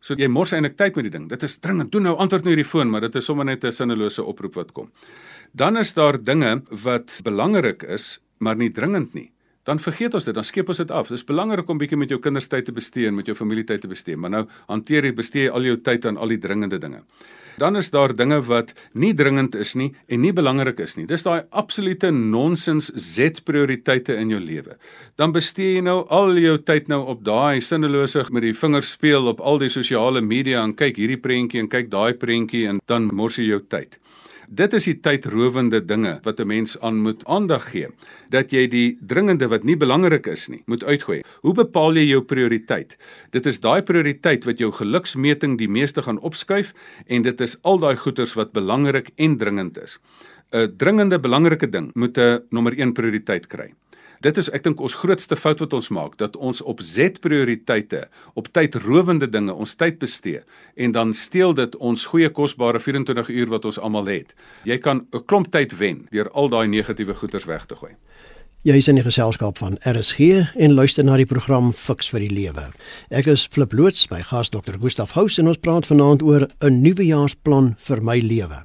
So 0.00 0.14
jy 0.14 0.28
mors 0.30 0.54
eintlik 0.54 0.76
tyd 0.78 0.96
met 0.96 1.08
die 1.08 1.14
ding. 1.16 1.26
Dit 1.28 1.42
is 1.42 1.58
dringend. 1.58 1.90
Doen 1.92 2.06
nou 2.08 2.16
antwoord 2.16 2.46
nou 2.46 2.54
hierdie 2.54 2.68
foon, 2.68 2.90
maar 2.90 3.04
dit 3.08 3.16
is 3.18 3.26
sommer 3.26 3.44
net 3.44 3.64
'n 3.64 3.72
sinnelose 3.72 4.22
oproep 4.22 4.54
wat 4.54 4.72
kom. 4.72 4.92
Dan 5.52 5.76
is 5.76 5.94
daar 5.94 6.22
dinge 6.22 6.62
wat 6.70 7.20
belangrik 7.24 7.82
is, 7.82 8.20
maar 8.38 8.56
nie 8.56 8.70
dringend 8.70 9.14
nie 9.14 9.32
dan 9.68 9.80
vergeet 9.82 10.14
ons 10.16 10.24
dit, 10.24 10.34
dan 10.34 10.46
skep 10.46 10.70
ons 10.72 10.80
dit 10.80 10.92
af. 10.94 11.10
Dit 11.12 11.20
is 11.20 11.26
belangrik 11.28 11.68
om 11.68 11.80
bietjie 11.80 11.98
met 12.00 12.12
jou 12.12 12.20
kinders 12.24 12.48
tyd 12.48 12.68
te 12.68 12.72
bestee 12.72 13.10
en 13.10 13.18
met 13.18 13.28
jou 13.28 13.36
familie 13.36 13.66
tyd 13.68 13.84
te 13.84 13.90
bestee, 13.90 14.16
maar 14.16 14.32
nou 14.32 14.46
hanteer 14.70 15.10
jy 15.10 15.16
bestee 15.16 15.50
al 15.52 15.68
jou 15.68 15.76
tyd 15.84 16.08
aan 16.08 16.16
al 16.16 16.32
die 16.32 16.40
dringende 16.40 16.80
dinge. 16.80 17.04
Dan 17.58 17.74
is 17.76 17.90
daar 17.90 18.12
dinge 18.14 18.38
wat 18.46 18.70
nie 18.94 19.10
dringend 19.18 19.56
is 19.58 19.72
nie 19.74 19.88
en 20.06 20.20
nie 20.22 20.30
belangrik 20.32 20.78
is 20.84 20.94
nie. 20.94 21.08
Dis 21.10 21.26
daai 21.26 21.42
absolute 21.50 22.12
nonsens 22.14 22.92
Z 22.94 23.42
prioriteite 23.42 24.14
in 24.14 24.30
jou 24.30 24.38
lewe. 24.38 24.76
Dan 25.18 25.34
bestee 25.34 25.74
jy 25.74 25.82
nou 25.82 26.04
al 26.06 26.38
jou 26.38 26.54
tyd 26.62 26.86
nou 26.88 27.00
op 27.10 27.24
daai 27.26 27.58
sinnelose 27.60 28.28
met 28.30 28.46
die 28.46 28.54
vingers 28.54 28.94
speel 28.94 29.26
op 29.26 29.42
al 29.42 29.58
die 29.58 29.72
sosiale 29.74 30.22
media 30.22 30.62
en 30.62 30.76
kyk 30.78 31.02
hierdie 31.02 31.18
prentjie 31.18 31.64
en 31.64 31.70
kyk 31.72 31.90
daai 31.90 32.14
prentjie 32.14 32.68
en 32.70 32.78
dan 32.86 33.10
mors 33.10 33.40
jy 33.42 33.50
jou 33.50 33.60
tyd. 33.66 33.98
Dit 34.48 34.72
is 34.72 34.86
die 34.88 34.96
tydrowende 35.04 35.82
dinge 35.84 36.14
wat 36.24 36.40
'n 36.40 36.46
mens 36.46 36.78
aan 36.80 37.02
moet 37.02 37.24
aandag 37.26 37.70
gee. 37.70 37.88
Dat 38.30 38.50
jy 38.50 38.66
die 38.68 38.98
dringende 39.00 39.48
wat 39.48 39.64
nie 39.64 39.76
belangrik 39.76 40.26
is 40.26 40.48
nie, 40.48 40.62
moet 40.66 40.84
uitgooi. 40.84 41.22
Hoe 41.40 41.54
bepaal 41.54 41.94
jy 41.94 42.08
jou 42.08 42.22
prioriteit? 42.22 42.96
Dit 43.30 43.46
is 43.46 43.60
daai 43.60 43.82
prioriteit 43.82 44.44
wat 44.44 44.58
jou 44.58 44.72
geluksmeting 44.72 45.58
die 45.58 45.68
meeste 45.68 46.02
gaan 46.02 46.18
opskuif 46.18 46.72
en 47.06 47.22
dit 47.22 47.40
is 47.40 47.58
al 47.62 47.78
daai 47.78 47.96
goeders 47.96 48.34
wat 48.34 48.52
belangrik 48.52 49.10
en 49.16 49.36
dringend 49.36 49.78
is. 49.82 49.98
'n 50.52 50.76
Dringende 50.76 51.20
belangrike 51.20 51.68
ding 51.68 51.90
moet 51.94 52.16
'n 52.18 52.40
nommer 52.48 52.72
1 52.78 52.92
prioriteit 52.92 53.46
kry. 53.46 53.74
Dit 54.20 54.38
is 54.40 54.48
ek 54.50 54.64
dink 54.66 54.80
ons 54.82 54.96
grootste 54.98 55.36
fout 55.38 55.60
wat 55.62 55.74
ons 55.76 55.88
maak 55.94 56.16
dat 56.18 56.34
ons 56.36 56.58
op 56.66 56.80
Z 56.82 57.20
prioriteite, 57.22 58.08
op 58.34 58.48
tydrowende 58.50 59.28
dinge 59.30 59.54
ons 59.54 59.76
tyd 59.78 60.00
bestee 60.02 60.40
en 60.74 60.94
dan 60.96 61.12
steel 61.14 61.54
dit 61.54 61.76
ons 61.76 62.06
goeie 62.10 62.30
kosbare 62.34 62.80
24 62.82 63.30
uur 63.30 63.52
wat 63.54 63.68
ons 63.70 63.78
almal 63.78 64.10
het. 64.10 64.34
Jy 64.64 64.78
kan 64.78 65.06
'n 65.14 65.24
klomp 65.26 65.52
tyd 65.52 65.76
wen 65.78 66.08
deur 66.10 66.30
al 66.30 66.48
daai 66.48 66.66
negatiewe 66.66 67.14
goeders 67.14 67.44
weg 67.44 67.66
te 67.66 67.76
gooi. 67.76 67.94
Jy 68.62 68.74
is 68.74 68.88
in 68.88 68.96
die 68.96 69.04
geselskap 69.04 69.58
van 69.58 69.78
RSG 69.86 70.18
en 70.56 70.74
luister 70.74 71.04
na 71.04 71.16
die 71.16 71.26
program 71.26 71.72
Fix 71.72 72.08
vir 72.08 72.20
die 72.20 72.34
Lewe. 72.34 72.72
Ek 73.10 73.26
is 73.26 73.46
Flip 73.46 73.72
loods, 73.72 74.10
my 74.10 74.22
gas 74.22 74.50
Dr. 74.50 74.78
Gustaf 74.82 75.12
Hous 75.12 75.38
en 75.38 75.46
ons 75.46 75.56
praat 75.62 75.86
vanaand 75.86 76.22
oor 76.22 76.48
'n 76.60 76.82
nuwejaarsplan 76.82 77.76
vir 77.78 78.02
my 78.02 78.18
lewe. 78.18 78.64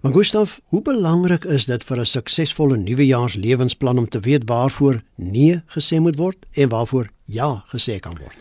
Maar 0.00 0.12
Gustaf, 0.12 0.60
hoe 0.64 0.82
belangrik 0.82 1.44
is 1.44 1.66
dit 1.68 1.84
vir 1.84 1.98
'n 2.00 2.06
suksesvolle 2.06 2.76
nuwejaars 2.76 3.34
lewensplan 3.34 3.98
om 3.98 4.08
te 4.08 4.20
weet 4.20 4.42
waarvoor 4.46 5.02
nee 5.14 5.62
gesê 5.66 6.00
moet 6.00 6.16
word 6.16 6.46
en 6.52 6.68
waarvoor 6.68 7.10
ja 7.24 7.64
gesê 7.68 8.00
kan 8.00 8.16
word? 8.16 8.36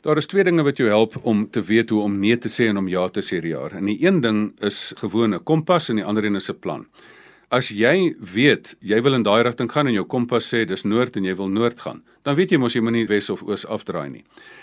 Daar 0.00 0.16
is 0.16 0.26
twee 0.26 0.44
dinge 0.44 0.62
wat 0.62 0.76
jou 0.76 0.88
help 0.88 1.16
om 1.22 1.50
te 1.50 1.62
weet 1.62 1.90
hoe 1.90 2.02
om 2.02 2.18
nee 2.18 2.38
te 2.38 2.48
sê 2.48 2.68
en 2.68 2.76
om 2.76 2.88
ja 2.88 3.08
te 3.08 3.20
sê 3.20 3.28
hierdie 3.28 3.50
jaar. 3.50 3.72
En 3.72 3.84
die 3.84 4.06
een 4.06 4.20
ding 4.20 4.52
is 4.60 4.92
gewone 4.96 5.38
kompas 5.38 5.88
en 5.88 5.96
die 5.96 6.04
ander 6.04 6.24
een 6.24 6.36
is 6.36 6.50
'n 6.50 6.58
plan. 6.58 6.86
As 7.52 7.66
jy 7.68 8.14
weet 8.16 8.70
jy 8.80 8.96
wil 9.04 9.12
in 9.12 9.26
daai 9.26 9.42
rigting 9.44 9.68
gaan 9.68 9.90
en 9.90 9.92
jou 9.92 10.06
kompas 10.08 10.46
sê 10.48 10.62
dis 10.64 10.86
noord 10.88 11.18
en 11.20 11.26
jy 11.28 11.34
wil 11.36 11.50
noord 11.52 11.82
gaan, 11.84 11.98
dan 12.24 12.38
weet 12.38 12.54
jy 12.54 12.58
mos 12.62 12.72
jy 12.72 12.80
moet 12.80 12.94
nie 12.96 13.04
wes 13.10 13.28
of 13.28 13.42
oos 13.44 13.66
afdraai 13.68 14.08
nie. 14.08 14.22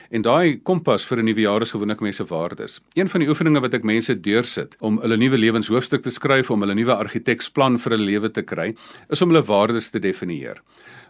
En 0.09 0.25
daai 0.25 0.57
kompas 0.65 1.05
vir 1.05 1.21
'n 1.21 1.25
nuwe 1.29 1.45
jaar 1.45 1.61
is 1.61 1.71
gewoonlik 1.71 2.01
mense 2.01 2.25
waardes. 2.25 2.81
Een 2.97 3.07
van 3.07 3.21
die 3.21 3.29
oefeninge 3.29 3.61
wat 3.61 3.75
ek 3.75 3.83
mense 3.83 4.15
deursit 4.15 4.75
om 4.79 4.97
hulle 5.01 5.17
nuwe 5.17 5.37
lewenshoofstuk 5.37 6.01
te 6.01 6.09
skryf, 6.09 6.49
om 6.49 6.61
hulle 6.61 6.73
nuwe 6.73 6.95
argitekspan 6.95 7.77
vir 7.77 7.93
'n 7.93 8.05
lewe 8.05 8.29
te 8.29 8.41
kry, 8.41 8.75
is 9.09 9.21
om 9.21 9.29
hulle 9.29 9.45
waardes 9.45 9.89
te 9.91 9.99
definieer. 9.99 10.57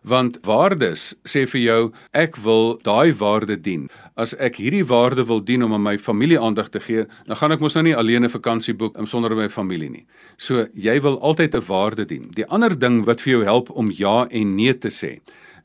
Want 0.04 0.40
waardes 0.48 1.14
sê 1.28 1.46
vir 1.48 1.62
jou 1.62 1.82
ek 2.14 2.38
wil 2.44 2.78
daai 2.84 3.14
waarde 3.20 3.58
dien. 3.62 3.90
As 4.16 4.34
ek 4.40 4.56
hierdie 4.62 4.86
waarde 4.88 5.26
wil 5.26 5.42
dien 5.44 5.64
om 5.64 5.74
aan 5.74 5.84
my 5.84 5.98
familie 5.98 6.40
aandag 6.40 6.70
te 6.70 6.80
gee, 6.80 7.06
dan 7.28 7.36
gaan 7.36 7.52
ek 7.52 7.60
mos 7.60 7.76
nou 7.76 7.84
nie 7.84 7.96
alleen 7.96 8.24
'n 8.24 8.30
vakansie 8.30 8.74
boek 8.74 8.98
om 8.98 9.06
sonder 9.06 9.36
my 9.36 9.50
familie 9.50 9.90
nie. 9.90 10.06
So 10.38 10.68
jy 10.74 11.02
wil 11.02 11.20
altyd 11.20 11.56
'n 11.56 11.66
waarde 11.68 12.06
dien. 12.06 12.32
Die 12.32 12.48
ander 12.48 12.80
ding 12.80 13.06
wat 13.06 13.22
vir 13.22 13.32
jou 13.32 13.44
help 13.44 13.70
om 13.70 13.92
ja 13.92 14.28
en 14.30 14.56
nee 14.56 14.74
te 14.74 14.90
sê, 14.90 15.20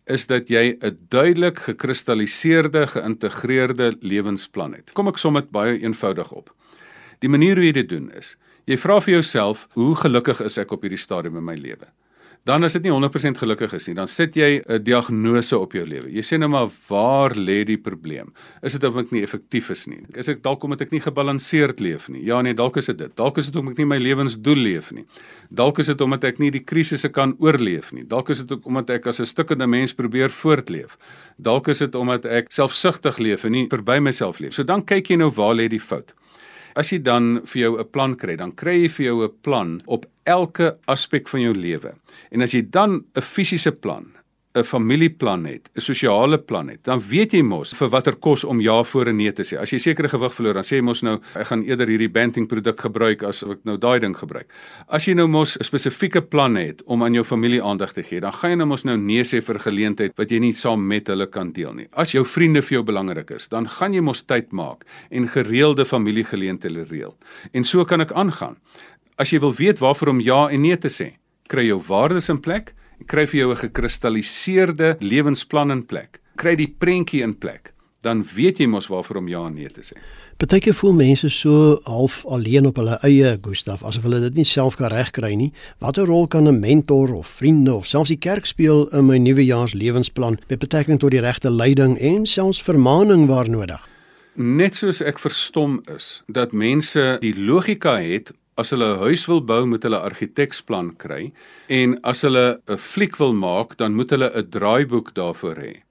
is 0.07 0.27
dat 0.27 0.49
jy 0.49 0.77
'n 0.81 0.99
duidelik 1.09 1.59
gekristalliseerde, 1.59 2.87
geïntegreerde 2.87 3.97
lewensplan 4.01 4.75
het. 4.75 4.93
Kom 4.93 5.09
ek 5.09 5.19
som 5.19 5.35
dit 5.35 5.51
baie 5.51 5.81
eenvoudig 5.81 6.33
op. 6.33 6.55
Die 7.21 7.29
manier 7.29 7.57
hoe 7.57 7.65
jy 7.65 7.73
dit 7.73 7.89
doen 7.89 8.11
is, 8.13 8.37
jy 8.67 8.77
vra 8.77 9.01
vir 9.01 9.15
jouself, 9.15 9.69
hoe 9.73 9.95
gelukkig 9.95 10.41
is 10.41 10.59
ek 10.59 10.73
op 10.73 10.83
hierdie 10.83 10.99
stadium 10.99 11.37
in 11.37 11.45
my 11.45 11.55
lewe? 11.55 11.89
Dan 12.45 12.65
as 12.65 12.75
dit 12.77 12.85
nie 12.85 12.93
100% 12.93 13.39
gelukkig 13.41 13.73
is 13.79 13.87
nie, 13.89 13.95
dan 13.97 14.09
sit 14.09 14.37
jy 14.37 14.61
'n 14.61 14.83
diagnose 14.85 15.59
op 15.59 15.73
jou 15.73 15.85
lewe. 15.87 16.11
Jy 16.13 16.23
sê 16.23 16.39
nou 16.39 16.49
maar 16.49 16.69
waar 16.89 17.33
lê 17.35 17.65
die 17.65 17.79
probleem? 17.79 18.33
Is 18.63 18.73
dit 18.73 18.85
of 18.85 18.97
ek 18.97 19.13
nie 19.13 19.23
effektief 19.23 19.71
is 19.71 19.87
nie? 19.87 20.05
Is 20.15 20.29
ek 20.29 20.43
dalk 20.43 20.63
omdat 20.63 20.83
ek 20.83 20.93
nie 20.93 21.01
gebalanseerd 21.01 21.81
leef 21.81 22.09
nie? 22.09 22.23
Ja 22.25 22.43
nee, 22.43 22.55
dalk 22.55 22.77
is 22.77 22.87
dit 22.87 22.99
dit. 22.99 23.17
Dalk 23.17 23.39
is 23.39 23.47
dit 23.47 23.57
omdat 23.57 23.73
ek 23.73 23.79
nie 23.79 23.87
my 23.87 23.99
lewensdoel 23.99 24.57
leef 24.57 24.93
nie. 24.93 25.05
Dalk 25.51 25.79
is 25.79 25.87
dit 25.87 26.01
omdat 26.01 26.25
ek 26.25 26.39
nie 26.39 26.51
die 26.51 26.65
krisisse 26.65 27.09
kan 27.09 27.35
oorleef 27.39 27.93
nie. 27.93 28.05
Dalk 28.05 28.29
is 28.29 28.39
dit 28.39 28.53
ook 28.53 28.67
omdat 28.67 28.91
ek 28.91 29.07
as 29.07 29.21
'n 29.21 29.27
stukkende 29.27 29.67
mens 29.67 29.95
probeer 29.95 30.29
voortleef. 30.29 30.99
Dalk 31.39 31.69
is 31.69 31.79
dit 31.79 31.95
omdat 31.95 32.27
ek 32.27 32.53
selfsugtig 32.53 33.19
leef 33.19 33.45
en 33.45 33.53
nie 33.53 33.69
verby 33.69 34.01
myself 34.01 34.39
leef. 34.39 34.53
So 34.53 34.63
dan 34.63 34.85
kyk 34.85 35.09
jy 35.09 35.17
nou 35.17 35.31
waar 35.31 35.55
lê 35.55 35.69
die 35.69 35.81
fout. 35.81 36.13
As 36.75 36.91
jy 36.91 36.99
dan 36.99 37.41
vir 37.47 37.61
jou 37.63 37.79
'n 37.79 37.91
plan 37.91 38.15
kry, 38.17 38.37
dan 38.37 38.53
kry 38.53 38.83
jy 38.83 38.89
vir 38.89 39.07
jou 39.07 39.25
'n 39.25 39.33
plan 39.43 39.81
op 39.87 40.07
elke 40.25 40.77
aspek 40.87 41.29
van 41.29 41.41
jou 41.41 41.55
lewe. 41.55 41.95
En 42.31 42.43
as 42.43 42.53
jy 42.53 42.63
dan 42.71 43.05
'n 43.15 43.23
fisiese 43.23 43.73
plan 43.73 44.15
'n 44.55 44.63
familieplan 44.63 45.45
het, 45.45 45.71
'n 45.75 45.81
sosiale 45.81 46.39
plan 46.39 46.69
het, 46.69 46.85
dan 46.85 47.01
weet 47.09 47.33
jy 47.33 47.43
mos 47.43 47.73
vir 47.75 47.89
watter 47.89 48.17
kos 48.17 48.45
om 48.45 48.61
ja 48.61 48.85
voor 48.85 49.07
en 49.07 49.17
nee 49.17 49.33
te 49.33 49.43
sê. 49.43 49.59
As 49.59 49.71
jy 49.71 49.79
sekere 49.79 50.09
gewig 50.09 50.35
verloor, 50.35 50.55
dan 50.55 50.63
sê 50.63 50.77
jy 50.77 50.83
mos 50.83 51.03
nou 51.03 51.21
ek 51.35 51.47
gaan 51.47 51.63
eerder 51.65 51.89
hierdie 51.89 52.09
banting 52.09 52.47
produk 52.47 52.81
gebruik 52.81 53.23
as 53.23 53.43
ek 53.43 53.65
nou 53.65 53.77
daai 53.77 53.99
ding 54.01 54.17
gebruik. 54.17 54.47
As 54.89 55.07
jy 55.07 55.15
nou 55.15 55.27
mos 55.27 55.57
'n 55.59 55.65
spesifieke 55.65 56.23
plan 56.23 56.55
het 56.55 56.83
om 56.87 57.03
aan 57.03 57.15
jou 57.15 57.25
familie 57.25 57.63
aandag 57.63 57.93
te 57.93 58.03
gee, 58.03 58.21
dan 58.21 58.33
gaan 58.33 58.51
jy 58.51 58.57
nou 58.57 58.67
mos 58.67 58.85
nou 58.85 58.97
nee 58.97 59.23
sê 59.23 59.43
vir 59.43 59.59
geleentheid 59.59 60.13
wat 60.17 60.31
jy 60.31 60.39
nie 60.39 60.53
saam 60.53 60.87
met 60.87 61.07
hulle 61.07 61.27
kan 61.27 61.53
deel 61.53 61.75
nie. 61.75 61.89
As 61.93 62.13
jou 62.13 62.25
vriende 62.25 62.63
vir 62.63 62.77
jou 62.77 62.83
belangrik 62.83 63.31
is, 63.31 63.49
dan 63.49 63.69
gaan 63.69 63.93
jy 63.93 64.01
mos 64.01 64.23
tyd 64.23 64.53
maak 64.53 64.85
en 65.11 65.29
gereelde 65.29 65.85
familiegeleenthede 65.85 66.85
reël. 66.85 67.17
En 67.53 67.65
so 67.65 67.85
kan 67.85 68.01
ek 68.01 68.13
aangaan. 68.13 68.57
As 69.19 69.31
jy 69.31 69.41
wil 69.41 69.55
weet 69.55 69.79
waarvoor 69.79 70.09
om 70.09 70.21
ja 70.21 70.49
en 70.49 70.61
nee 70.61 70.77
te 70.77 70.89
sê, 70.89 71.17
kry 71.49 71.67
jou 71.67 71.83
waardes 71.89 72.29
in 72.29 72.41
plek 72.41 72.75
kry 73.07 73.27
vir 73.27 73.41
jou 73.41 73.51
'n 73.51 73.57
gekristalliseerde 73.57 74.97
lewensplan 75.01 75.71
in 75.71 75.87
plek. 75.87 76.21
Kry 76.37 76.55
die 76.55 76.75
prentjie 76.79 77.23
in 77.23 77.39
plek, 77.39 77.75
dan 78.03 78.25
weet 78.35 78.59
jy 78.59 78.67
mos 78.67 78.87
waarvoor 78.87 79.17
om 79.17 79.29
ja 79.29 79.47
en 79.47 79.55
nee 79.55 79.69
te 79.69 79.81
sê. 79.81 79.97
Partyke 80.37 80.75
voel 80.75 80.93
mense 80.93 81.29
so 81.29 81.81
half 81.85 82.25
alleen 82.27 82.67
op 82.67 82.77
hulle 82.77 82.99
eie, 83.07 83.39
Gustaf, 83.43 83.85
asof 83.87 84.03
hulle 84.03 84.21
dit 84.21 84.35
nie 84.35 84.45
self 84.45 84.75
kan 84.77 84.91
regkry 84.91 85.35
nie. 85.35 85.53
Watter 85.79 86.07
rol 86.07 86.27
kan 86.27 86.49
'n 86.49 86.61
mentor 86.61 87.15
of 87.15 87.27
vriende 87.27 87.75
of 87.75 87.87
selfs 87.87 88.09
die 88.09 88.19
kerk 88.19 88.47
speel 88.47 88.89
in 88.89 89.07
my 89.07 89.19
nuwejaars 89.19 89.75
lewensplan 89.75 90.39
met 90.49 90.59
betrekking 90.59 90.99
tot 90.99 91.11
die 91.11 91.21
regte 91.21 91.51
leiding 91.51 91.99
en 91.99 92.27
selfs 92.27 92.63
vermaaning 92.63 93.27
waar 93.27 93.49
nodig? 93.49 93.89
Net 94.35 94.75
soos 94.75 95.01
ek 95.01 95.19
verstom 95.19 95.81
is 95.95 96.23
dat 96.27 96.53
mense 96.53 97.17
die 97.21 97.35
logika 97.39 98.01
het 98.01 98.33
as 98.57 98.71
hulle 98.71 98.87
'n 98.95 98.99
huis 98.99 99.27
wil 99.27 99.41
bou, 99.41 99.67
moet 99.67 99.83
hulle 99.83 99.99
'n 99.99 100.09
argiteksplan 100.11 100.97
kry 100.97 101.33
en 101.69 101.99
as 102.03 102.23
hulle 102.23 102.61
'n 102.69 102.77
fliek 102.77 103.17
wil 103.19 103.33
maak, 103.33 103.77
dan 103.77 103.95
moet 103.95 104.11
hulle 104.11 104.31
'n 104.31 104.51
draaiboek 104.51 105.15
daarvoor 105.15 105.57
hê. 105.57 105.83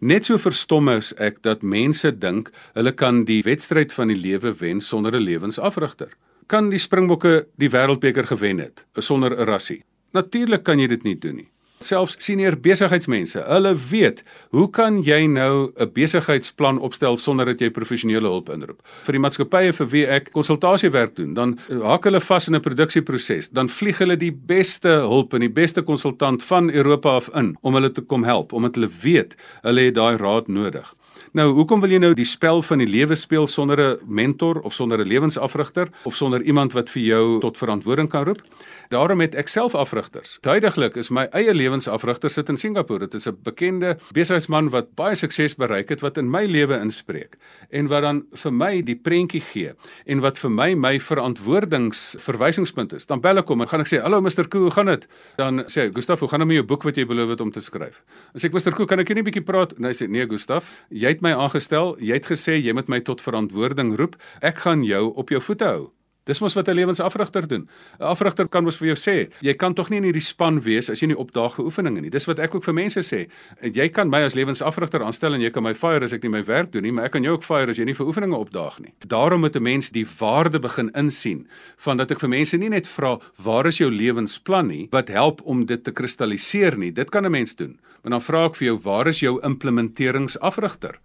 Net 0.00 0.24
so 0.24 0.38
verstom 0.38 0.88
is 0.88 1.12
ek 1.18 1.42
dat 1.42 1.62
mense 1.62 2.10
dink 2.18 2.50
hulle 2.74 2.92
kan 2.92 3.24
die 3.24 3.42
wedstryd 3.42 3.92
van 3.92 4.08
die 4.08 4.16
lewe 4.16 4.52
wen 4.52 4.80
sonder 4.80 5.12
'n 5.14 5.24
lewensafrigter. 5.24 6.10
Kan 6.46 6.70
die 6.70 6.78
Springbokke 6.78 7.46
die 7.58 7.70
wêreldbeker 7.70 8.26
gewen 8.26 8.58
het 8.58 8.84
sonder 8.98 9.30
'n 9.36 9.46
rassie? 9.46 9.84
Natuurlik 10.12 10.64
kan 10.64 10.78
jy 10.78 10.86
dit 10.88 11.04
nie 11.04 11.16
doen 11.16 11.36
nie 11.36 11.48
selfs 11.80 12.18
senior 12.20 12.56
besigheidsmense. 12.60 13.40
Hulle 13.48 13.72
weet, 13.88 14.20
hoe 14.52 14.66
kan 14.68 14.98
jy 15.02 15.24
nou 15.26 15.72
'n 15.72 15.92
besigheidsplan 15.92 16.78
opstel 16.78 17.16
sonder 17.16 17.46
dat 17.46 17.60
jy 17.60 17.70
professionele 17.70 18.28
hulp 18.28 18.50
inroep? 18.50 18.82
Vir 19.04 19.12
die 19.12 19.20
maatskappye 19.20 19.72
vir 19.72 19.86
wie 19.86 20.06
ek 20.06 20.30
konsultasiewerk 20.32 21.16
doen, 21.16 21.34
dan 21.34 21.58
hak 21.68 22.04
hulle 22.04 22.20
vas 22.20 22.48
in 22.48 22.54
'n 22.54 22.60
produksieproses, 22.60 23.48
dan 23.48 23.68
vlieg 23.68 23.98
hulle 23.98 24.16
die 24.16 24.32
beste 24.32 24.88
hulp 24.88 25.32
en 25.32 25.40
die 25.40 25.48
beste 25.48 25.82
konsultant 25.82 26.42
van 26.42 26.70
Europa 26.70 27.16
af 27.16 27.30
in 27.34 27.56
om 27.62 27.74
hulle 27.74 27.90
te 27.90 28.02
kom 28.02 28.24
help, 28.24 28.52
omdat 28.52 28.74
hulle 28.74 28.90
weet 29.02 29.34
hulle 29.62 29.80
het 29.80 29.94
daai 29.94 30.16
raad 30.16 30.48
nodig. 30.48 30.94
Nou, 31.32 31.52
hoekom 31.54 31.78
wil 31.78 31.92
jy 31.94 31.98
nou 32.02 32.10
die 32.14 32.26
spel 32.26 32.58
van 32.66 32.80
die 32.82 32.88
lewe 32.90 33.14
speel 33.14 33.46
sonder 33.46 33.78
'n 33.80 33.98
mentor 34.06 34.60
of 34.66 34.74
sonder 34.74 34.98
'n 34.98 35.06
lewensafrigter 35.06 35.88
of 36.04 36.16
sonder 36.16 36.42
iemand 36.42 36.72
wat 36.72 36.90
vir 36.90 37.02
jou 37.02 37.40
tot 37.40 37.58
verantwoording 37.58 38.08
kan 38.08 38.24
roep? 38.24 38.42
Daarom 38.90 39.20
het 39.22 39.36
ek 39.38 39.46
self 39.46 39.76
afrigters. 39.78 40.32
Duidelik 40.42 40.96
is 40.98 41.12
my 41.14 41.28
eie 41.38 41.52
lewensafrigter 41.54 42.30
sit 42.34 42.48
in 42.50 42.56
Singapore. 42.58 42.98
Dit 43.06 43.14
is 43.14 43.28
'n 43.28 43.38
bekende 43.42 43.98
besigheidsman 44.12 44.70
wat 44.70 44.94
baie 44.94 45.14
sukses 45.14 45.54
bereik 45.54 45.88
het 45.88 46.00
wat 46.00 46.18
in 46.18 46.30
my 46.30 46.44
lewe 46.46 46.74
inspreek 46.74 47.36
en 47.70 47.86
wat 47.86 48.02
dan 48.02 48.26
vir 48.32 48.52
my 48.52 48.82
die 48.82 48.96
prentjie 48.96 49.40
gee 49.40 49.72
en 50.06 50.20
wat 50.20 50.38
vir 50.38 50.50
my 50.50 50.74
my 50.74 51.00
verantwoordingsverwysingspunt 51.00 52.92
is. 52.92 53.06
Dan 53.06 53.20
bel 53.20 53.38
ek 53.38 53.48
hom 53.48 53.60
en 53.60 53.68
gaan 53.68 53.80
ek 53.80 53.86
sê: 53.86 54.00
"Hallo 54.02 54.20
Mr. 54.20 54.48
Koo, 54.48 54.60
hoe 54.60 54.70
gaan 54.70 54.86
dit?" 54.86 55.08
Dan 55.36 55.58
sê 55.66 55.80
hy: 55.82 55.90
"Gustaf, 55.92 56.20
hoe 56.20 56.28
gaan 56.28 56.38
dit 56.38 56.48
met 56.48 56.56
jou 56.56 56.66
boek 56.66 56.82
wat 56.82 56.96
jy 56.96 57.06
beloof 57.06 57.28
het 57.28 57.40
om 57.40 57.50
te 57.50 57.60
skryf?" 57.60 58.02
Dan 58.32 58.40
sê 58.42 58.44
ek: 58.44 58.52
"Mr. 58.52 58.74
Koo, 58.74 58.86
kan 58.86 58.98
ek 58.98 59.08
net 59.08 59.18
'n 59.18 59.24
bietjie 59.24 59.44
praat?" 59.44 59.72
En 59.78 59.84
hy 59.84 59.92
sê: 59.92 60.08
"Nee, 60.08 60.26
Gustaf, 60.26 60.72
jy 60.90 61.08
het 61.08 61.20
my 61.20 61.32
aangestel. 61.32 61.96
Jy 62.00 62.12
het 62.14 62.26
gesê 62.26 62.60
jy 62.60 62.72
moet 62.72 62.88
my 62.88 63.00
tot 63.00 63.20
verantwoording 63.22 63.96
roep. 63.96 64.16
Ek 64.42 64.58
gaan 64.58 64.82
jou 64.82 65.14
op 65.14 65.28
jou 65.28 65.40
voete 65.40 65.64
hou." 65.64 65.99
Dis 66.30 66.38
mos 66.38 66.54
wat 66.54 66.68
'n 66.68 66.74
lewensafrigter 66.78 67.48
doen. 67.48 67.68
'n 67.98 68.04
Afrigter 68.04 68.48
kan 68.48 68.64
mos 68.64 68.76
vir 68.76 68.94
jou 68.94 68.96
sê, 68.96 69.30
jy 69.40 69.54
kan 69.54 69.74
tog 69.74 69.90
nie 69.90 69.98
in 69.98 70.04
hierdie 70.04 70.22
span 70.22 70.60
wees 70.62 70.90
as 70.90 71.00
jy 71.00 71.08
nie 71.08 71.16
opdaag 71.16 71.54
vir 71.54 71.64
oefeninge 71.64 72.00
nie. 72.00 72.10
Dis 72.10 72.26
wat 72.26 72.38
ek 72.38 72.54
ook 72.54 72.64
vir 72.64 72.74
mense 72.74 73.00
sê. 73.00 73.26
Jy 73.62 73.88
kan 73.88 74.08
my 74.08 74.22
as 74.22 74.34
lewensafrigter 74.34 75.02
aanstel 75.02 75.34
en 75.34 75.40
jy 75.40 75.50
kan 75.50 75.62
my 75.62 75.74
fire 75.74 76.04
as 76.04 76.12
ek 76.12 76.22
nie 76.22 76.30
my 76.30 76.44
werk 76.44 76.70
doen 76.70 76.82
nie, 76.82 76.92
maar 76.92 77.06
ek 77.06 77.12
kan 77.12 77.22
jou 77.22 77.32
ook 77.32 77.42
fire 77.42 77.70
as 77.70 77.78
jy 77.78 77.84
nie 77.84 77.94
vir 77.94 78.06
oefeninge 78.06 78.36
opdaag 78.36 78.78
nie. 78.80 78.92
Daarom 79.06 79.40
moet 79.40 79.56
'n 79.56 79.62
mens 79.62 79.90
die 79.90 80.06
waarde 80.18 80.60
begin 80.60 80.90
insien 80.94 81.48
van 81.76 81.96
dat 81.96 82.10
ek 82.10 82.20
vir 82.20 82.28
mense 82.28 82.56
nie 82.56 82.68
net 82.68 82.86
vra 82.86 83.18
waar 83.42 83.66
is 83.66 83.78
jou 83.78 83.90
lewensplan 83.90 84.68
nie, 84.68 84.88
wat 84.92 85.08
help 85.08 85.40
om 85.44 85.66
dit 85.66 85.84
te 85.84 85.90
kristalliseer 85.90 86.78
nie. 86.78 86.92
Dit 86.92 87.10
kan 87.10 87.26
'n 87.26 87.32
mens 87.32 87.56
doen. 87.56 87.78
Maar 88.02 88.10
dan 88.10 88.22
vra 88.22 88.44
ek 88.44 88.56
vir 88.56 88.66
jou, 88.66 88.78
waar 88.78 89.08
is 89.08 89.20
jou 89.20 89.40
implementeringsafrigter? 89.42 91.00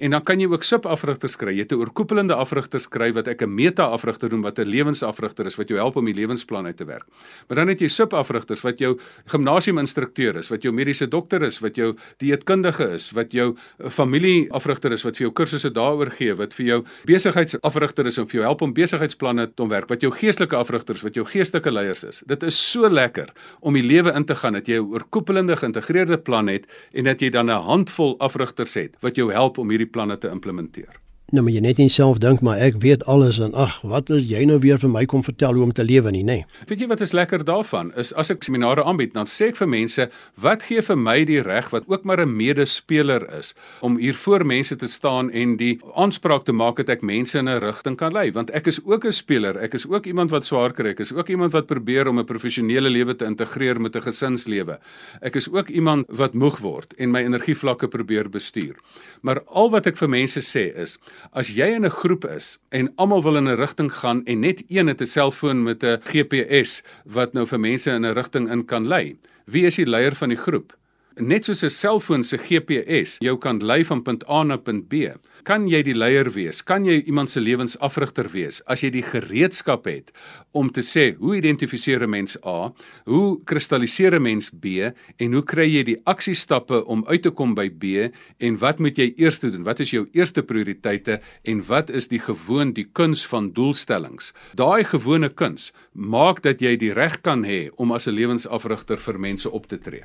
En 0.00 0.14
dan 0.14 0.22
kan 0.24 0.40
jy 0.40 0.46
ook 0.48 0.62
subafrigters 0.64 1.34
kry. 1.36 1.52
Jy 1.52 1.66
het 1.66 1.72
'n 1.72 1.80
oorkoepelende 1.82 2.34
afrigter 2.34 2.80
skryf 2.80 3.14
wat 3.14 3.28
ek 3.28 3.42
'n 3.42 3.54
meta-afrigter 3.54 4.30
noem 4.30 4.42
wat 4.42 4.58
'n 4.58 4.64
lewensafrigter 4.64 5.46
is 5.46 5.56
wat 5.56 5.68
jou 5.68 5.78
help 5.78 5.96
om 5.96 6.04
die 6.04 6.14
lewensplan 6.14 6.66
uit 6.66 6.76
te 6.76 6.84
werk. 6.84 7.04
Maar 7.48 7.56
dan 7.56 7.68
het 7.68 7.80
jy 7.80 7.88
subafrigters 7.88 8.60
wat 8.60 8.78
jou 8.78 8.98
gimnasiuminstrukteur 9.26 10.36
is, 10.36 10.48
wat 10.48 10.62
jou 10.62 10.72
mediese 10.72 11.08
dokter 11.08 11.42
is, 11.42 11.58
wat 11.58 11.76
jou 11.76 11.96
dieetkundige 12.16 12.90
is, 12.90 13.10
wat 13.10 13.32
jou 13.32 13.56
familieafrigter 13.88 14.92
is 14.92 15.02
wat 15.02 15.16
vir 15.16 15.26
jou 15.26 15.32
kursusse 15.32 15.70
daaroor 15.70 16.10
gee, 16.10 16.34
wat 16.34 16.54
vir 16.54 16.66
jou 16.66 16.84
besigheidsafrigter 17.04 18.06
is 18.06 18.18
om 18.18 18.26
vir 18.26 18.40
jou 18.40 18.44
help 18.44 18.62
om 18.62 18.72
besigheidsplanne 18.72 19.54
te 19.54 19.62
ontwerp, 19.62 19.88
wat 19.88 20.00
jou 20.00 20.12
geestelike 20.12 20.56
afrigters, 20.56 21.02
wat 21.02 21.14
jou 21.14 21.26
geestelike 21.26 21.70
leiers 21.70 22.04
is. 22.04 22.22
Dit 22.26 22.42
is 22.42 22.70
so 22.70 22.88
lekker 22.88 23.28
om 23.60 23.74
die 23.74 23.82
lewe 23.82 24.14
in 24.14 24.24
te 24.24 24.34
gaan 24.34 24.52
dat 24.52 24.66
jy 24.66 24.78
'n 24.78 24.92
oorkoepelende 24.92 25.56
geïntegreerde 25.56 26.18
plan 26.18 26.46
het 26.46 26.66
en 26.92 27.04
dat 27.04 27.20
jy 27.20 27.28
dan 27.30 27.50
'n 27.50 27.62
handvol 27.62 28.18
afrigters 28.18 28.74
het 28.74 28.96
wat 29.00 29.16
jou 29.16 29.32
help 29.32 29.58
om 29.58 29.68
hierdie 29.68 29.89
planne 29.90 30.18
te 30.18 30.28
implementeer. 30.28 31.00
Nou 31.30 31.44
maar 31.46 31.54
jy 31.54 31.60
net 31.62 31.78
nie 31.78 31.92
self 31.94 32.18
dink 32.18 32.40
maar 32.42 32.58
ek 32.58 32.80
weet 32.82 33.04
alles 33.06 33.36
en 33.38 33.52
ag, 33.54 33.76
wat 33.86 34.08
is 34.10 34.24
jy 34.26 34.40
nou 34.50 34.56
weer 34.64 34.80
vir 34.82 34.90
my 34.90 35.04
kom 35.06 35.20
vertel 35.22 35.54
hoe 35.54 35.62
om 35.62 35.70
te 35.70 35.84
lewe 35.86 36.10
nie, 36.10 36.24
nê? 36.26 36.40
Nee. 36.40 36.64
Weet 36.66 36.80
jy 36.82 36.88
wat 36.90 37.04
is 37.06 37.12
lekker 37.14 37.44
daarvan? 37.46 37.92
Is 38.02 38.10
as 38.18 38.32
ek 38.34 38.42
seminare 38.42 38.82
aanbied, 38.82 39.12
dan 39.14 39.30
sê 39.30 39.52
ek 39.52 39.60
vir 39.60 39.70
mense, 39.70 40.08
wat 40.42 40.66
gee 40.66 40.82
vir 40.82 40.98
my 40.98 41.14
die 41.28 41.38
reg 41.46 41.68
wat 41.70 41.86
ook 41.86 42.02
maar 42.02 42.18
'n 42.24 42.34
medespeler 42.34 43.28
is 43.38 43.54
om 43.80 43.98
hier 44.02 44.14
voor 44.14 44.44
mense 44.44 44.74
te 44.76 44.88
staan 44.88 45.30
en 45.30 45.54
die 45.56 45.78
aanspraak 45.94 46.44
te 46.44 46.52
maak 46.52 46.82
dat 46.82 46.88
ek 46.98 47.02
mense 47.02 47.38
in 47.38 47.48
'n 47.48 47.62
rigting 47.62 47.96
kan 47.96 48.12
lei, 48.12 48.32
want 48.32 48.50
ek 48.50 48.66
is 48.66 48.80
ook 48.84 49.06
'n 49.06 49.12
speler, 49.12 49.56
ek 49.58 49.74
is 49.74 49.86
ook 49.86 50.06
iemand 50.06 50.30
wat 50.30 50.44
swaar 50.44 50.72
kry, 50.72 50.90
ek 50.90 51.00
is 51.00 51.12
ook 51.12 51.28
iemand 51.28 51.52
wat 51.52 51.66
probeer 51.66 52.08
om 52.08 52.18
'n 52.18 52.24
professionele 52.24 52.90
lewe 52.90 53.14
te 53.14 53.24
integreer 53.24 53.80
met 53.80 53.94
'n 53.94 54.02
gesinslewe. 54.02 54.80
Ek 55.22 55.36
is 55.36 55.48
ook 55.48 55.68
iemand 55.68 56.06
wat 56.08 56.34
moeg 56.34 56.58
word 56.58 56.94
en 56.98 57.10
my 57.10 57.22
energievlakke 57.22 57.88
probeer 57.88 58.28
bestuur. 58.28 58.74
Maar 59.22 59.42
al 59.46 59.70
wat 59.70 59.86
ek 59.86 59.96
vir 59.96 60.08
mense 60.08 60.40
sê 60.40 60.74
is 60.74 60.98
As 61.32 61.48
jy 61.48 61.74
in 61.76 61.84
'n 61.84 61.90
groep 61.90 62.24
is 62.24 62.58
en 62.70 62.92
almal 62.96 63.22
wil 63.22 63.36
in 63.36 63.48
'n 63.48 63.56
rigting 63.56 63.92
gaan 63.92 64.24
en 64.24 64.40
net 64.40 64.62
een 64.68 64.86
het 64.86 65.00
'n 65.00 65.06
selfoon 65.06 65.62
met 65.62 65.84
'n 65.84 66.00
GPS 66.04 66.82
wat 67.04 67.32
nou 67.32 67.46
vir 67.46 67.60
mense 67.60 67.90
in 67.90 68.04
'n 68.04 68.14
rigting 68.14 68.50
in 68.50 68.64
kan 68.64 68.86
lei, 68.86 69.18
wie 69.44 69.66
is 69.66 69.76
die 69.76 69.86
leier 69.86 70.14
van 70.14 70.28
die 70.28 70.38
groep? 70.38 70.79
Net 71.20 71.44
soos 71.44 71.62
'n 71.62 71.68
selfoon 71.68 72.24
se 72.24 72.38
GPS 72.38 73.18
jou 73.20 73.36
kan 73.36 73.58
lei 73.60 73.84
van 73.84 74.02
punt 74.02 74.24
A 74.28 74.42
na 74.42 74.56
punt 74.56 74.88
B, 74.88 74.94
kan 75.42 75.68
jy 75.68 75.82
die 75.82 75.94
leier 75.94 76.32
wees, 76.32 76.62
kan 76.62 76.84
jy 76.84 77.02
iemand 77.04 77.30
se 77.30 77.40
lewensafrigter 77.40 78.30
wees 78.32 78.62
as 78.66 78.80
jy 78.80 78.90
die 78.90 79.02
gereedskap 79.02 79.84
het 79.84 80.12
om 80.52 80.70
te 80.70 80.80
sê 80.80 81.16
hoe 81.18 81.36
identifiseer 81.36 82.02
'n 82.02 82.10
mens 82.10 82.36
A, 82.44 82.72
hoe 83.04 83.38
kristalliseer 83.44 84.14
'n 84.14 84.22
mens 84.22 84.50
B 84.50 84.92
en 85.18 85.32
hoe 85.32 85.42
kry 85.42 85.68
jy 85.68 85.82
die 85.82 86.00
aksiestappe 86.06 86.86
om 86.86 87.04
uit 87.06 87.22
te 87.22 87.30
kom 87.30 87.54
by 87.54 87.68
B 87.68 88.10
en 88.38 88.56
wat 88.58 88.78
moet 88.78 88.96
jy 88.96 89.12
eers 89.16 89.40
doen? 89.40 89.64
Wat 89.64 89.80
is 89.80 89.90
jou 89.90 90.08
eerste 90.12 90.42
prioriteite 90.42 91.20
en 91.44 91.66
wat 91.66 91.90
is 91.90 92.08
die 92.08 92.20
gewoon 92.20 92.72
die 92.72 92.88
kuns 92.92 93.26
van 93.26 93.52
doelstellings? 93.52 94.32
Daai 94.54 94.84
gewone 94.84 95.28
kuns 95.28 95.72
maak 95.92 96.42
dat 96.42 96.60
jy 96.60 96.76
die 96.76 96.94
reg 96.94 97.20
kan 97.20 97.44
hê 97.44 97.68
om 97.76 97.92
as 97.92 98.06
'n 98.06 98.14
lewensafrigter 98.14 98.98
vir 98.98 99.18
mense 99.18 99.50
op 99.50 99.66
te 99.66 99.78
tree. 99.78 100.04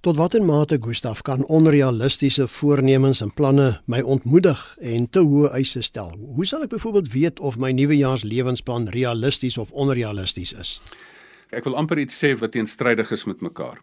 Tot 0.00 0.16
watter 0.16 0.42
mate 0.42 0.78
Gustaf 0.80 1.22
kan 1.22 1.44
onrealistiese 1.46 2.48
voornemens 2.48 3.20
en 3.20 3.32
planne 3.34 3.80
my 3.86 4.00
ontmoedig 4.00 4.60
en 4.80 5.08
te 5.10 5.22
hoë 5.24 5.50
eise 5.56 5.82
stel? 5.82 6.12
Hoe 6.36 6.46
sal 6.46 6.66
ek 6.66 6.74
byvoorbeeld 6.74 7.08
weet 7.12 7.40
of 7.40 7.56
my 7.58 7.72
nuwejaarslewensplan 7.72 8.90
realisties 8.94 9.58
of 9.58 9.72
onrealisties 9.72 10.52
is? 10.52 10.76
Ek 11.50 11.64
wil 11.64 11.78
amper 11.80 11.98
iets 12.02 12.18
sê 12.20 12.34
wat 12.38 12.52
teenstrydig 12.52 13.10
is 13.10 13.24
met 13.24 13.40
mekaar. 13.40 13.80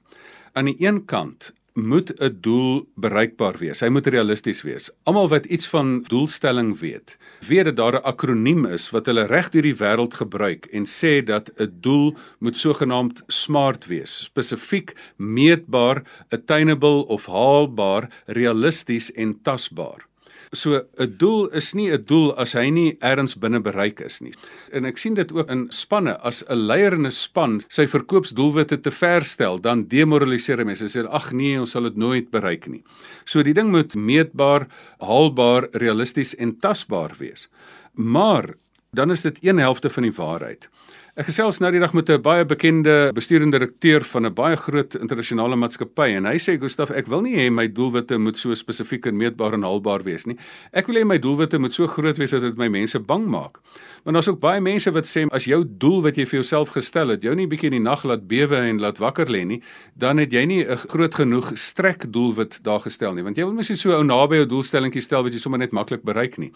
Aan 0.53 0.69
die 0.69 0.77
een 0.85 1.03
kant 1.05 1.51
moet 1.73 2.13
'n 2.19 2.37
doel 2.41 2.87
bereikbaar 2.95 3.57
wees. 3.57 3.79
Hy 3.79 3.87
moet 3.87 4.07
realisties 4.07 4.61
wees. 4.61 4.89
Almal 5.03 5.27
wat 5.29 5.45
iets 5.45 5.67
van 5.67 6.01
doelstelling 6.07 6.79
weet, 6.79 7.17
weet 7.47 7.65
dat 7.65 7.75
daar 7.75 7.93
'n 7.93 8.03
akroniem 8.03 8.65
is 8.65 8.89
wat 8.89 9.05
hulle 9.05 9.25
reg 9.25 9.49
deur 9.49 9.61
die 9.61 9.75
wêreld 9.75 10.13
gebruik 10.13 10.65
en 10.65 10.85
sê 10.85 11.23
dat 11.23 11.51
'n 11.57 11.73
doel 11.81 12.17
moet 12.39 12.57
sogenaamd 12.57 13.23
SMART 13.27 13.85
wees. 13.85 14.23
Spesifiek, 14.23 14.95
meetbaar, 15.15 16.03
attainable 16.29 17.05
of 17.07 17.25
haalbaar, 17.25 18.09
realisties 18.25 19.11
en 19.11 19.41
tasbaar. 19.41 20.12
So 20.53 20.85
'n 20.99 21.17
doel 21.17 21.49
is 21.49 21.73
nie 21.73 21.91
'n 21.91 22.03
doel 22.05 22.35
as 22.37 22.53
hy 22.53 22.69
nie 22.69 22.97
ergens 23.01 23.35
binne 23.35 23.59
bereik 23.59 23.99
is 23.99 24.21
nie. 24.21 24.33
En 24.71 24.85
ek 24.85 24.97
sien 24.97 25.13
dit 25.13 25.31
ook 25.33 25.49
in 25.49 25.65
spanne 25.71 26.17
as 26.21 26.43
'n 26.47 26.55
leier 26.55 26.93
in 26.93 27.05
'n 27.05 27.11
span 27.11 27.61
sy 27.67 27.87
verkoopsdoelwitte 27.87 28.81
te 28.81 28.91
ver 28.91 29.23
stel, 29.23 29.57
dan 29.57 29.87
demoraliseer 29.87 30.65
mense. 30.65 30.83
Hulle 30.83 31.07
sê 31.07 31.09
ag 31.09 31.31
nee, 31.31 31.59
ons 31.59 31.71
sal 31.71 31.83
dit 31.83 31.97
nooit 31.97 32.29
bereik 32.29 32.67
nie. 32.67 32.83
So 33.25 33.41
die 33.43 33.53
ding 33.53 33.71
moet 33.71 33.95
meetbaar, 33.95 34.67
haalbaar, 34.99 35.67
realisties 35.71 36.35
en 36.35 36.59
tasbaar 36.59 37.11
wees. 37.17 37.49
Maar 37.93 38.53
dan 38.93 39.11
is 39.11 39.21
dit 39.21 39.37
een 39.41 39.57
helfte 39.57 39.89
van 39.89 40.03
die 40.03 40.13
waarheid. 40.13 40.69
Ek 41.13 41.27
gesels 41.27 41.59
nou 41.61 41.69
die 41.69 41.77
dag 41.77 41.91
met 41.93 42.09
'n 42.09 42.21
baie 42.25 42.43
bekende 42.43 43.11
bestuurende 43.13 43.59
direkteur 43.59 44.01
van 44.01 44.25
'n 44.25 44.33
baie 44.33 44.57
groot 44.57 44.95
internasionale 44.95 45.55
maatskappy 45.55 46.15
en 46.17 46.25
hy 46.25 46.39
sê 46.39 46.57
Gustaf, 46.57 46.89
ek 46.89 47.05
wil 47.05 47.21
nie 47.21 47.35
hê 47.35 47.51
my 47.51 47.67
doelwitte 47.67 48.17
moet 48.17 48.35
so 48.35 48.55
spesifiek 48.55 49.05
en 49.05 49.17
meetbaar 49.17 49.53
en 49.53 49.61
haalbaar 49.61 50.03
wees 50.03 50.25
nie. 50.25 50.35
Ek 50.73 50.87
wil 50.87 50.95
hê 50.95 51.05
my 51.05 51.19
doelwitte 51.19 51.59
moet 51.59 51.71
so 51.71 51.85
groot 51.87 52.17
wees 52.17 52.31
dat 52.31 52.41
dit 52.41 52.57
my 52.57 52.67
mense 52.67 52.99
bang 52.99 53.27
maak. 53.27 53.59
Want 54.03 54.15
daar's 54.15 54.27
ook 54.27 54.39
baie 54.39 54.59
mense 54.59 54.91
wat 54.91 55.05
sê 55.05 55.27
as 55.29 55.45
jou 55.45 55.63
doel 55.67 56.01
wat 56.01 56.15
jy 56.15 56.25
vir 56.25 56.39
jouself 56.41 56.69
gestel 56.69 57.09
het, 57.09 57.21
jou 57.21 57.35
nie 57.35 57.47
bietjie 57.47 57.67
in 57.67 57.83
die 57.83 57.89
nag 57.89 58.03
laat 58.03 58.27
bewe 58.27 58.55
en 58.55 58.79
laat 58.79 58.97
wakker 58.97 59.29
lê 59.29 59.45
nie, 59.45 59.61
dan 59.95 60.17
het 60.17 60.31
jy 60.31 60.45
nie 60.45 60.65
'n 60.65 60.77
groot 60.77 61.13
genoeg 61.13 61.51
strek 61.53 62.11
doelwit 62.11 62.63
daar 62.63 62.79
gestel 62.79 63.13
nie. 63.13 63.23
Want 63.23 63.37
jy 63.37 63.43
wil 63.43 63.53
mens 63.53 63.69
nie 63.69 63.77
so 63.77 63.91
ou 63.91 64.03
naby 64.03 64.35
jou 64.35 64.45
doelstellingkie 64.45 65.01
stel 65.01 65.21
wat 65.21 65.33
jy 65.33 65.39
sommer 65.39 65.59
net 65.59 65.73
maklik 65.73 66.03
bereik 66.03 66.37
nie. 66.39 66.51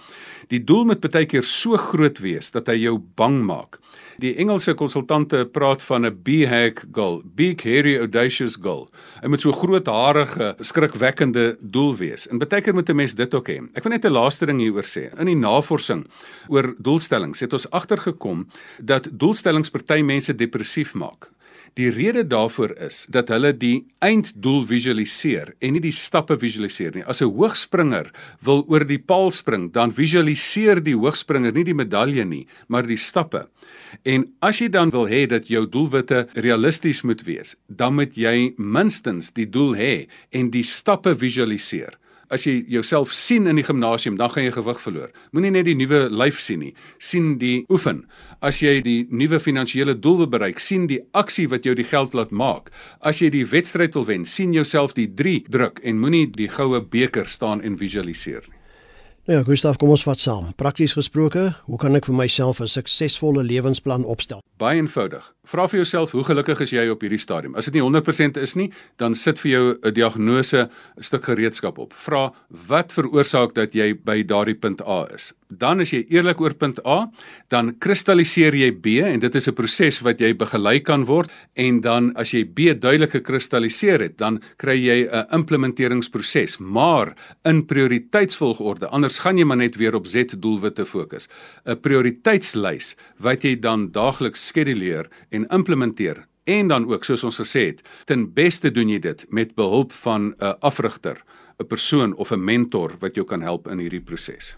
Die 0.49 0.63
doel 0.63 0.85
moet 0.85 1.11
baie 1.11 1.25
keer 1.25 1.43
so 1.43 1.77
groot 1.77 2.17
wees 2.17 2.49
dat 2.51 2.67
hy 2.67 2.73
jou 2.73 2.97
bang 3.15 3.45
maak. 3.45 3.77
Die 4.17 4.31
Engelse 4.41 4.73
konsultante 4.73 5.43
praat 5.45 5.83
van 5.85 6.05
'n 6.05 6.19
BHAG 6.23 6.85
goal, 6.91 7.21
big 7.35 7.61
hairy 7.61 7.99
audacious 7.99 8.57
goal. 8.61 8.87
Hy 9.21 9.27
moet 9.27 9.41
so 9.41 9.51
grootharige, 9.51 10.55
skrikwekkende 10.59 11.57
doel 11.61 11.95
wees. 11.95 12.27
En 12.27 12.37
baie 12.37 12.61
keer 12.61 12.73
moet 12.73 12.89
'n 12.89 12.95
mens 12.95 13.13
dit 13.13 13.33
ook 13.33 13.47
hê. 13.47 13.61
Ek 13.75 13.83
wil 13.83 13.91
net 13.91 14.05
'n 14.05 14.11
laaste 14.11 14.45
ding 14.45 14.59
hieroor 14.59 14.85
sê. 14.85 15.19
In 15.19 15.25
die 15.25 15.35
navorsing 15.35 16.07
oor 16.47 16.75
doelstellings 16.79 17.39
het 17.39 17.53
ons 17.53 17.69
agtergekom 17.69 18.47
dat 18.81 19.07
doelstellings 19.11 19.69
party 19.69 20.01
mense 20.01 20.35
depressief 20.35 20.93
maak. 20.95 21.29
Die 21.73 21.89
rede 21.89 22.27
daarvoor 22.27 22.75
is 22.77 23.05
dat 23.09 23.29
hulle 23.29 23.51
die 23.57 23.85
einddoel 23.99 24.63
visualiseer 24.69 25.53
en 25.59 25.73
nie 25.73 25.83
die 25.83 25.95
stappe 25.95 26.37
visualiseer 26.39 26.95
nie. 26.95 27.03
As 27.03 27.21
'n 27.21 27.33
hoogspringer 27.33 28.11
wil 28.41 28.65
oor 28.67 28.85
die 28.85 28.99
paal 28.99 29.31
spring, 29.31 29.71
dan 29.73 29.91
visualiseer 29.91 30.83
die 30.83 30.95
hoogspringer 30.95 31.53
nie 31.53 31.63
die 31.63 31.73
medalje 31.73 32.25
nie, 32.25 32.47
maar 32.67 32.87
die 32.87 32.97
stappe. 32.97 33.47
En 34.03 34.25
as 34.41 34.59
jy 34.59 34.69
dan 34.69 34.89
wil 34.89 35.07
hê 35.07 35.25
dat 35.27 35.47
jou 35.47 35.65
doelwitte 35.69 36.27
realisties 36.33 37.01
moet 37.01 37.23
wees, 37.23 37.55
dan 37.67 37.95
moet 37.95 38.15
jy 38.15 38.53
minstens 38.57 39.31
die 39.33 39.49
doel 39.49 39.75
hê 39.75 40.07
en 40.31 40.49
die 40.49 40.63
stappe 40.63 41.15
visualiseer. 41.15 41.97
As 42.27 42.43
jy 42.43 42.65
jouself 42.67 43.13
sien 43.15 43.47
in 43.47 43.55
die 43.55 43.63
gimnasium, 43.63 44.17
dan 44.19 44.29
gaan 44.33 44.43
jy 44.43 44.51
gewig 44.51 44.81
verloor. 44.83 45.11
Moenie 45.31 45.51
net 45.55 45.67
die 45.69 45.77
nuwe 45.79 46.09
lyf 46.11 46.41
sien 46.43 46.59
nie, 46.59 46.73
sien 46.99 47.37
die 47.39 47.61
oefen. 47.71 48.03
As 48.39 48.59
jy 48.61 48.81
die 48.85 49.07
nuwe 49.09 49.39
finansiële 49.41 49.95
doel 49.97 50.19
wil 50.21 50.29
bereik, 50.29 50.59
sien 50.61 50.85
die 50.85 50.99
aksie 51.17 51.47
wat 51.49 51.65
jou 51.65 51.73
die 51.77 51.87
geld 51.87 52.13
laat 52.13 52.29
maak. 52.29 52.69
As 53.01 53.17
jy 53.23 53.31
die 53.33 53.47
wedstryd 53.49 53.97
wil 53.97 54.05
wen, 54.05 54.27
sien 54.29 54.53
jouself 54.53 54.93
die 54.93 55.07
3 55.09 55.47
druk 55.49 55.81
en 55.81 55.97
moenie 55.97 56.27
die 56.29 56.49
goue 56.53 56.81
beker 56.81 57.25
staan 57.25 57.65
en 57.65 57.79
visualiseer 57.81 58.45
nie. 58.45 58.56
Nou 59.27 59.39
ja, 59.39 59.43
Gustav, 59.43 59.75
kom 59.75 59.89
ons 59.91 60.05
vat 60.07 60.21
saam. 60.23 60.53
Prakties 60.55 60.93
gesproke, 60.95 61.49
hoe 61.67 61.77
kan 61.81 61.99
ek 61.99 62.05
vir 62.07 62.15
myself 62.15 62.61
'n 62.61 62.67
suksesvolle 62.67 63.43
lewensplan 63.43 64.05
opstel? 64.05 64.39
Baie 64.57 64.79
eenvoudig. 64.79 65.33
Vra 65.47 65.67
vir 65.67 65.79
jouself, 65.79 66.11
hoe 66.11 66.23
gelukkig 66.23 66.59
is 66.61 66.71
jy 66.71 66.87
op 66.89 67.01
hierdie 67.01 67.19
stadium? 67.19 67.55
As 67.55 67.65
dit 67.65 67.73
nie 67.73 67.81
100% 67.81 68.37
is 68.37 68.55
nie, 68.55 68.71
dan 68.97 69.15
sit 69.15 69.39
vir 69.39 69.51
jou 69.51 69.77
'n 69.83 69.93
diagnose, 69.93 70.69
'n 70.97 71.03
stuk 71.03 71.23
gereedskap 71.23 71.77
op. 71.77 71.93
Vra, 71.93 72.33
wat 72.49 72.91
veroorsaak 72.91 73.53
dat 73.53 73.73
jy 73.73 73.93
by 73.93 74.23
daardie 74.23 74.55
punt 74.55 74.81
A 74.81 75.07
is? 75.13 75.33
Dan 75.49 75.79
as 75.79 75.91
jy 75.91 76.05
eerlik 76.09 76.41
oor 76.41 76.53
punt 76.53 76.85
A, 76.85 77.07
dan 77.49 77.77
kristalliseer 77.79 78.53
jy 78.53 78.71
B 78.71 78.87
en 79.05 79.19
dit 79.19 79.35
is 79.35 79.47
'n 79.47 79.53
proses 79.53 79.99
wat 80.01 80.19
jy 80.19 80.33
begelei 80.33 80.79
kan 80.79 81.05
word 81.05 81.29
en 81.55 81.81
dan 81.81 82.11
as 82.15 82.31
jy 82.31 82.43
B 82.43 82.79
duidelik 82.79 83.11
gekristalliseer 83.11 84.01
het, 84.01 84.17
dan 84.17 84.41
kry 84.57 84.75
jy 84.75 85.07
'n 85.07 85.25
implementeringsproses, 85.31 86.57
maar 86.59 87.15
in 87.45 87.65
prioriteitsvolgorde. 87.65 88.87
Anders 88.87 89.16
gaan 89.19 89.37
jy 89.37 89.45
maar 89.45 89.57
net 89.57 89.75
weer 89.75 89.95
op 89.95 90.07
Z 90.07 90.23
doelwitte 90.37 90.85
fokus. 90.85 91.27
'n 91.65 91.79
Prioriteitslys 91.79 92.95
wat 93.17 93.43
jy 93.43 93.59
dan 93.59 93.91
daagliks 93.91 94.47
skeduleer 94.47 95.07
en 95.29 95.47
implementeer. 95.47 96.27
En 96.43 96.67
dan 96.67 96.91
ook 96.91 97.03
soos 97.03 97.23
ons 97.23 97.39
gesê 97.39 97.65
het, 97.65 97.81
ten 98.05 98.33
beste 98.33 98.71
doen 98.71 98.89
jy 98.89 98.99
dit 98.99 99.25
met 99.29 99.55
behulp 99.55 99.91
van 99.91 100.35
'n 100.39 100.55
afrigter, 100.59 101.23
'n 101.59 101.67
persoon 101.67 102.15
of 102.15 102.31
'n 102.31 102.43
mentor 102.43 102.91
wat 102.99 103.15
jou 103.15 103.25
kan 103.25 103.41
help 103.41 103.67
in 103.67 103.79
hierdie 103.79 104.01
proses. 104.01 104.55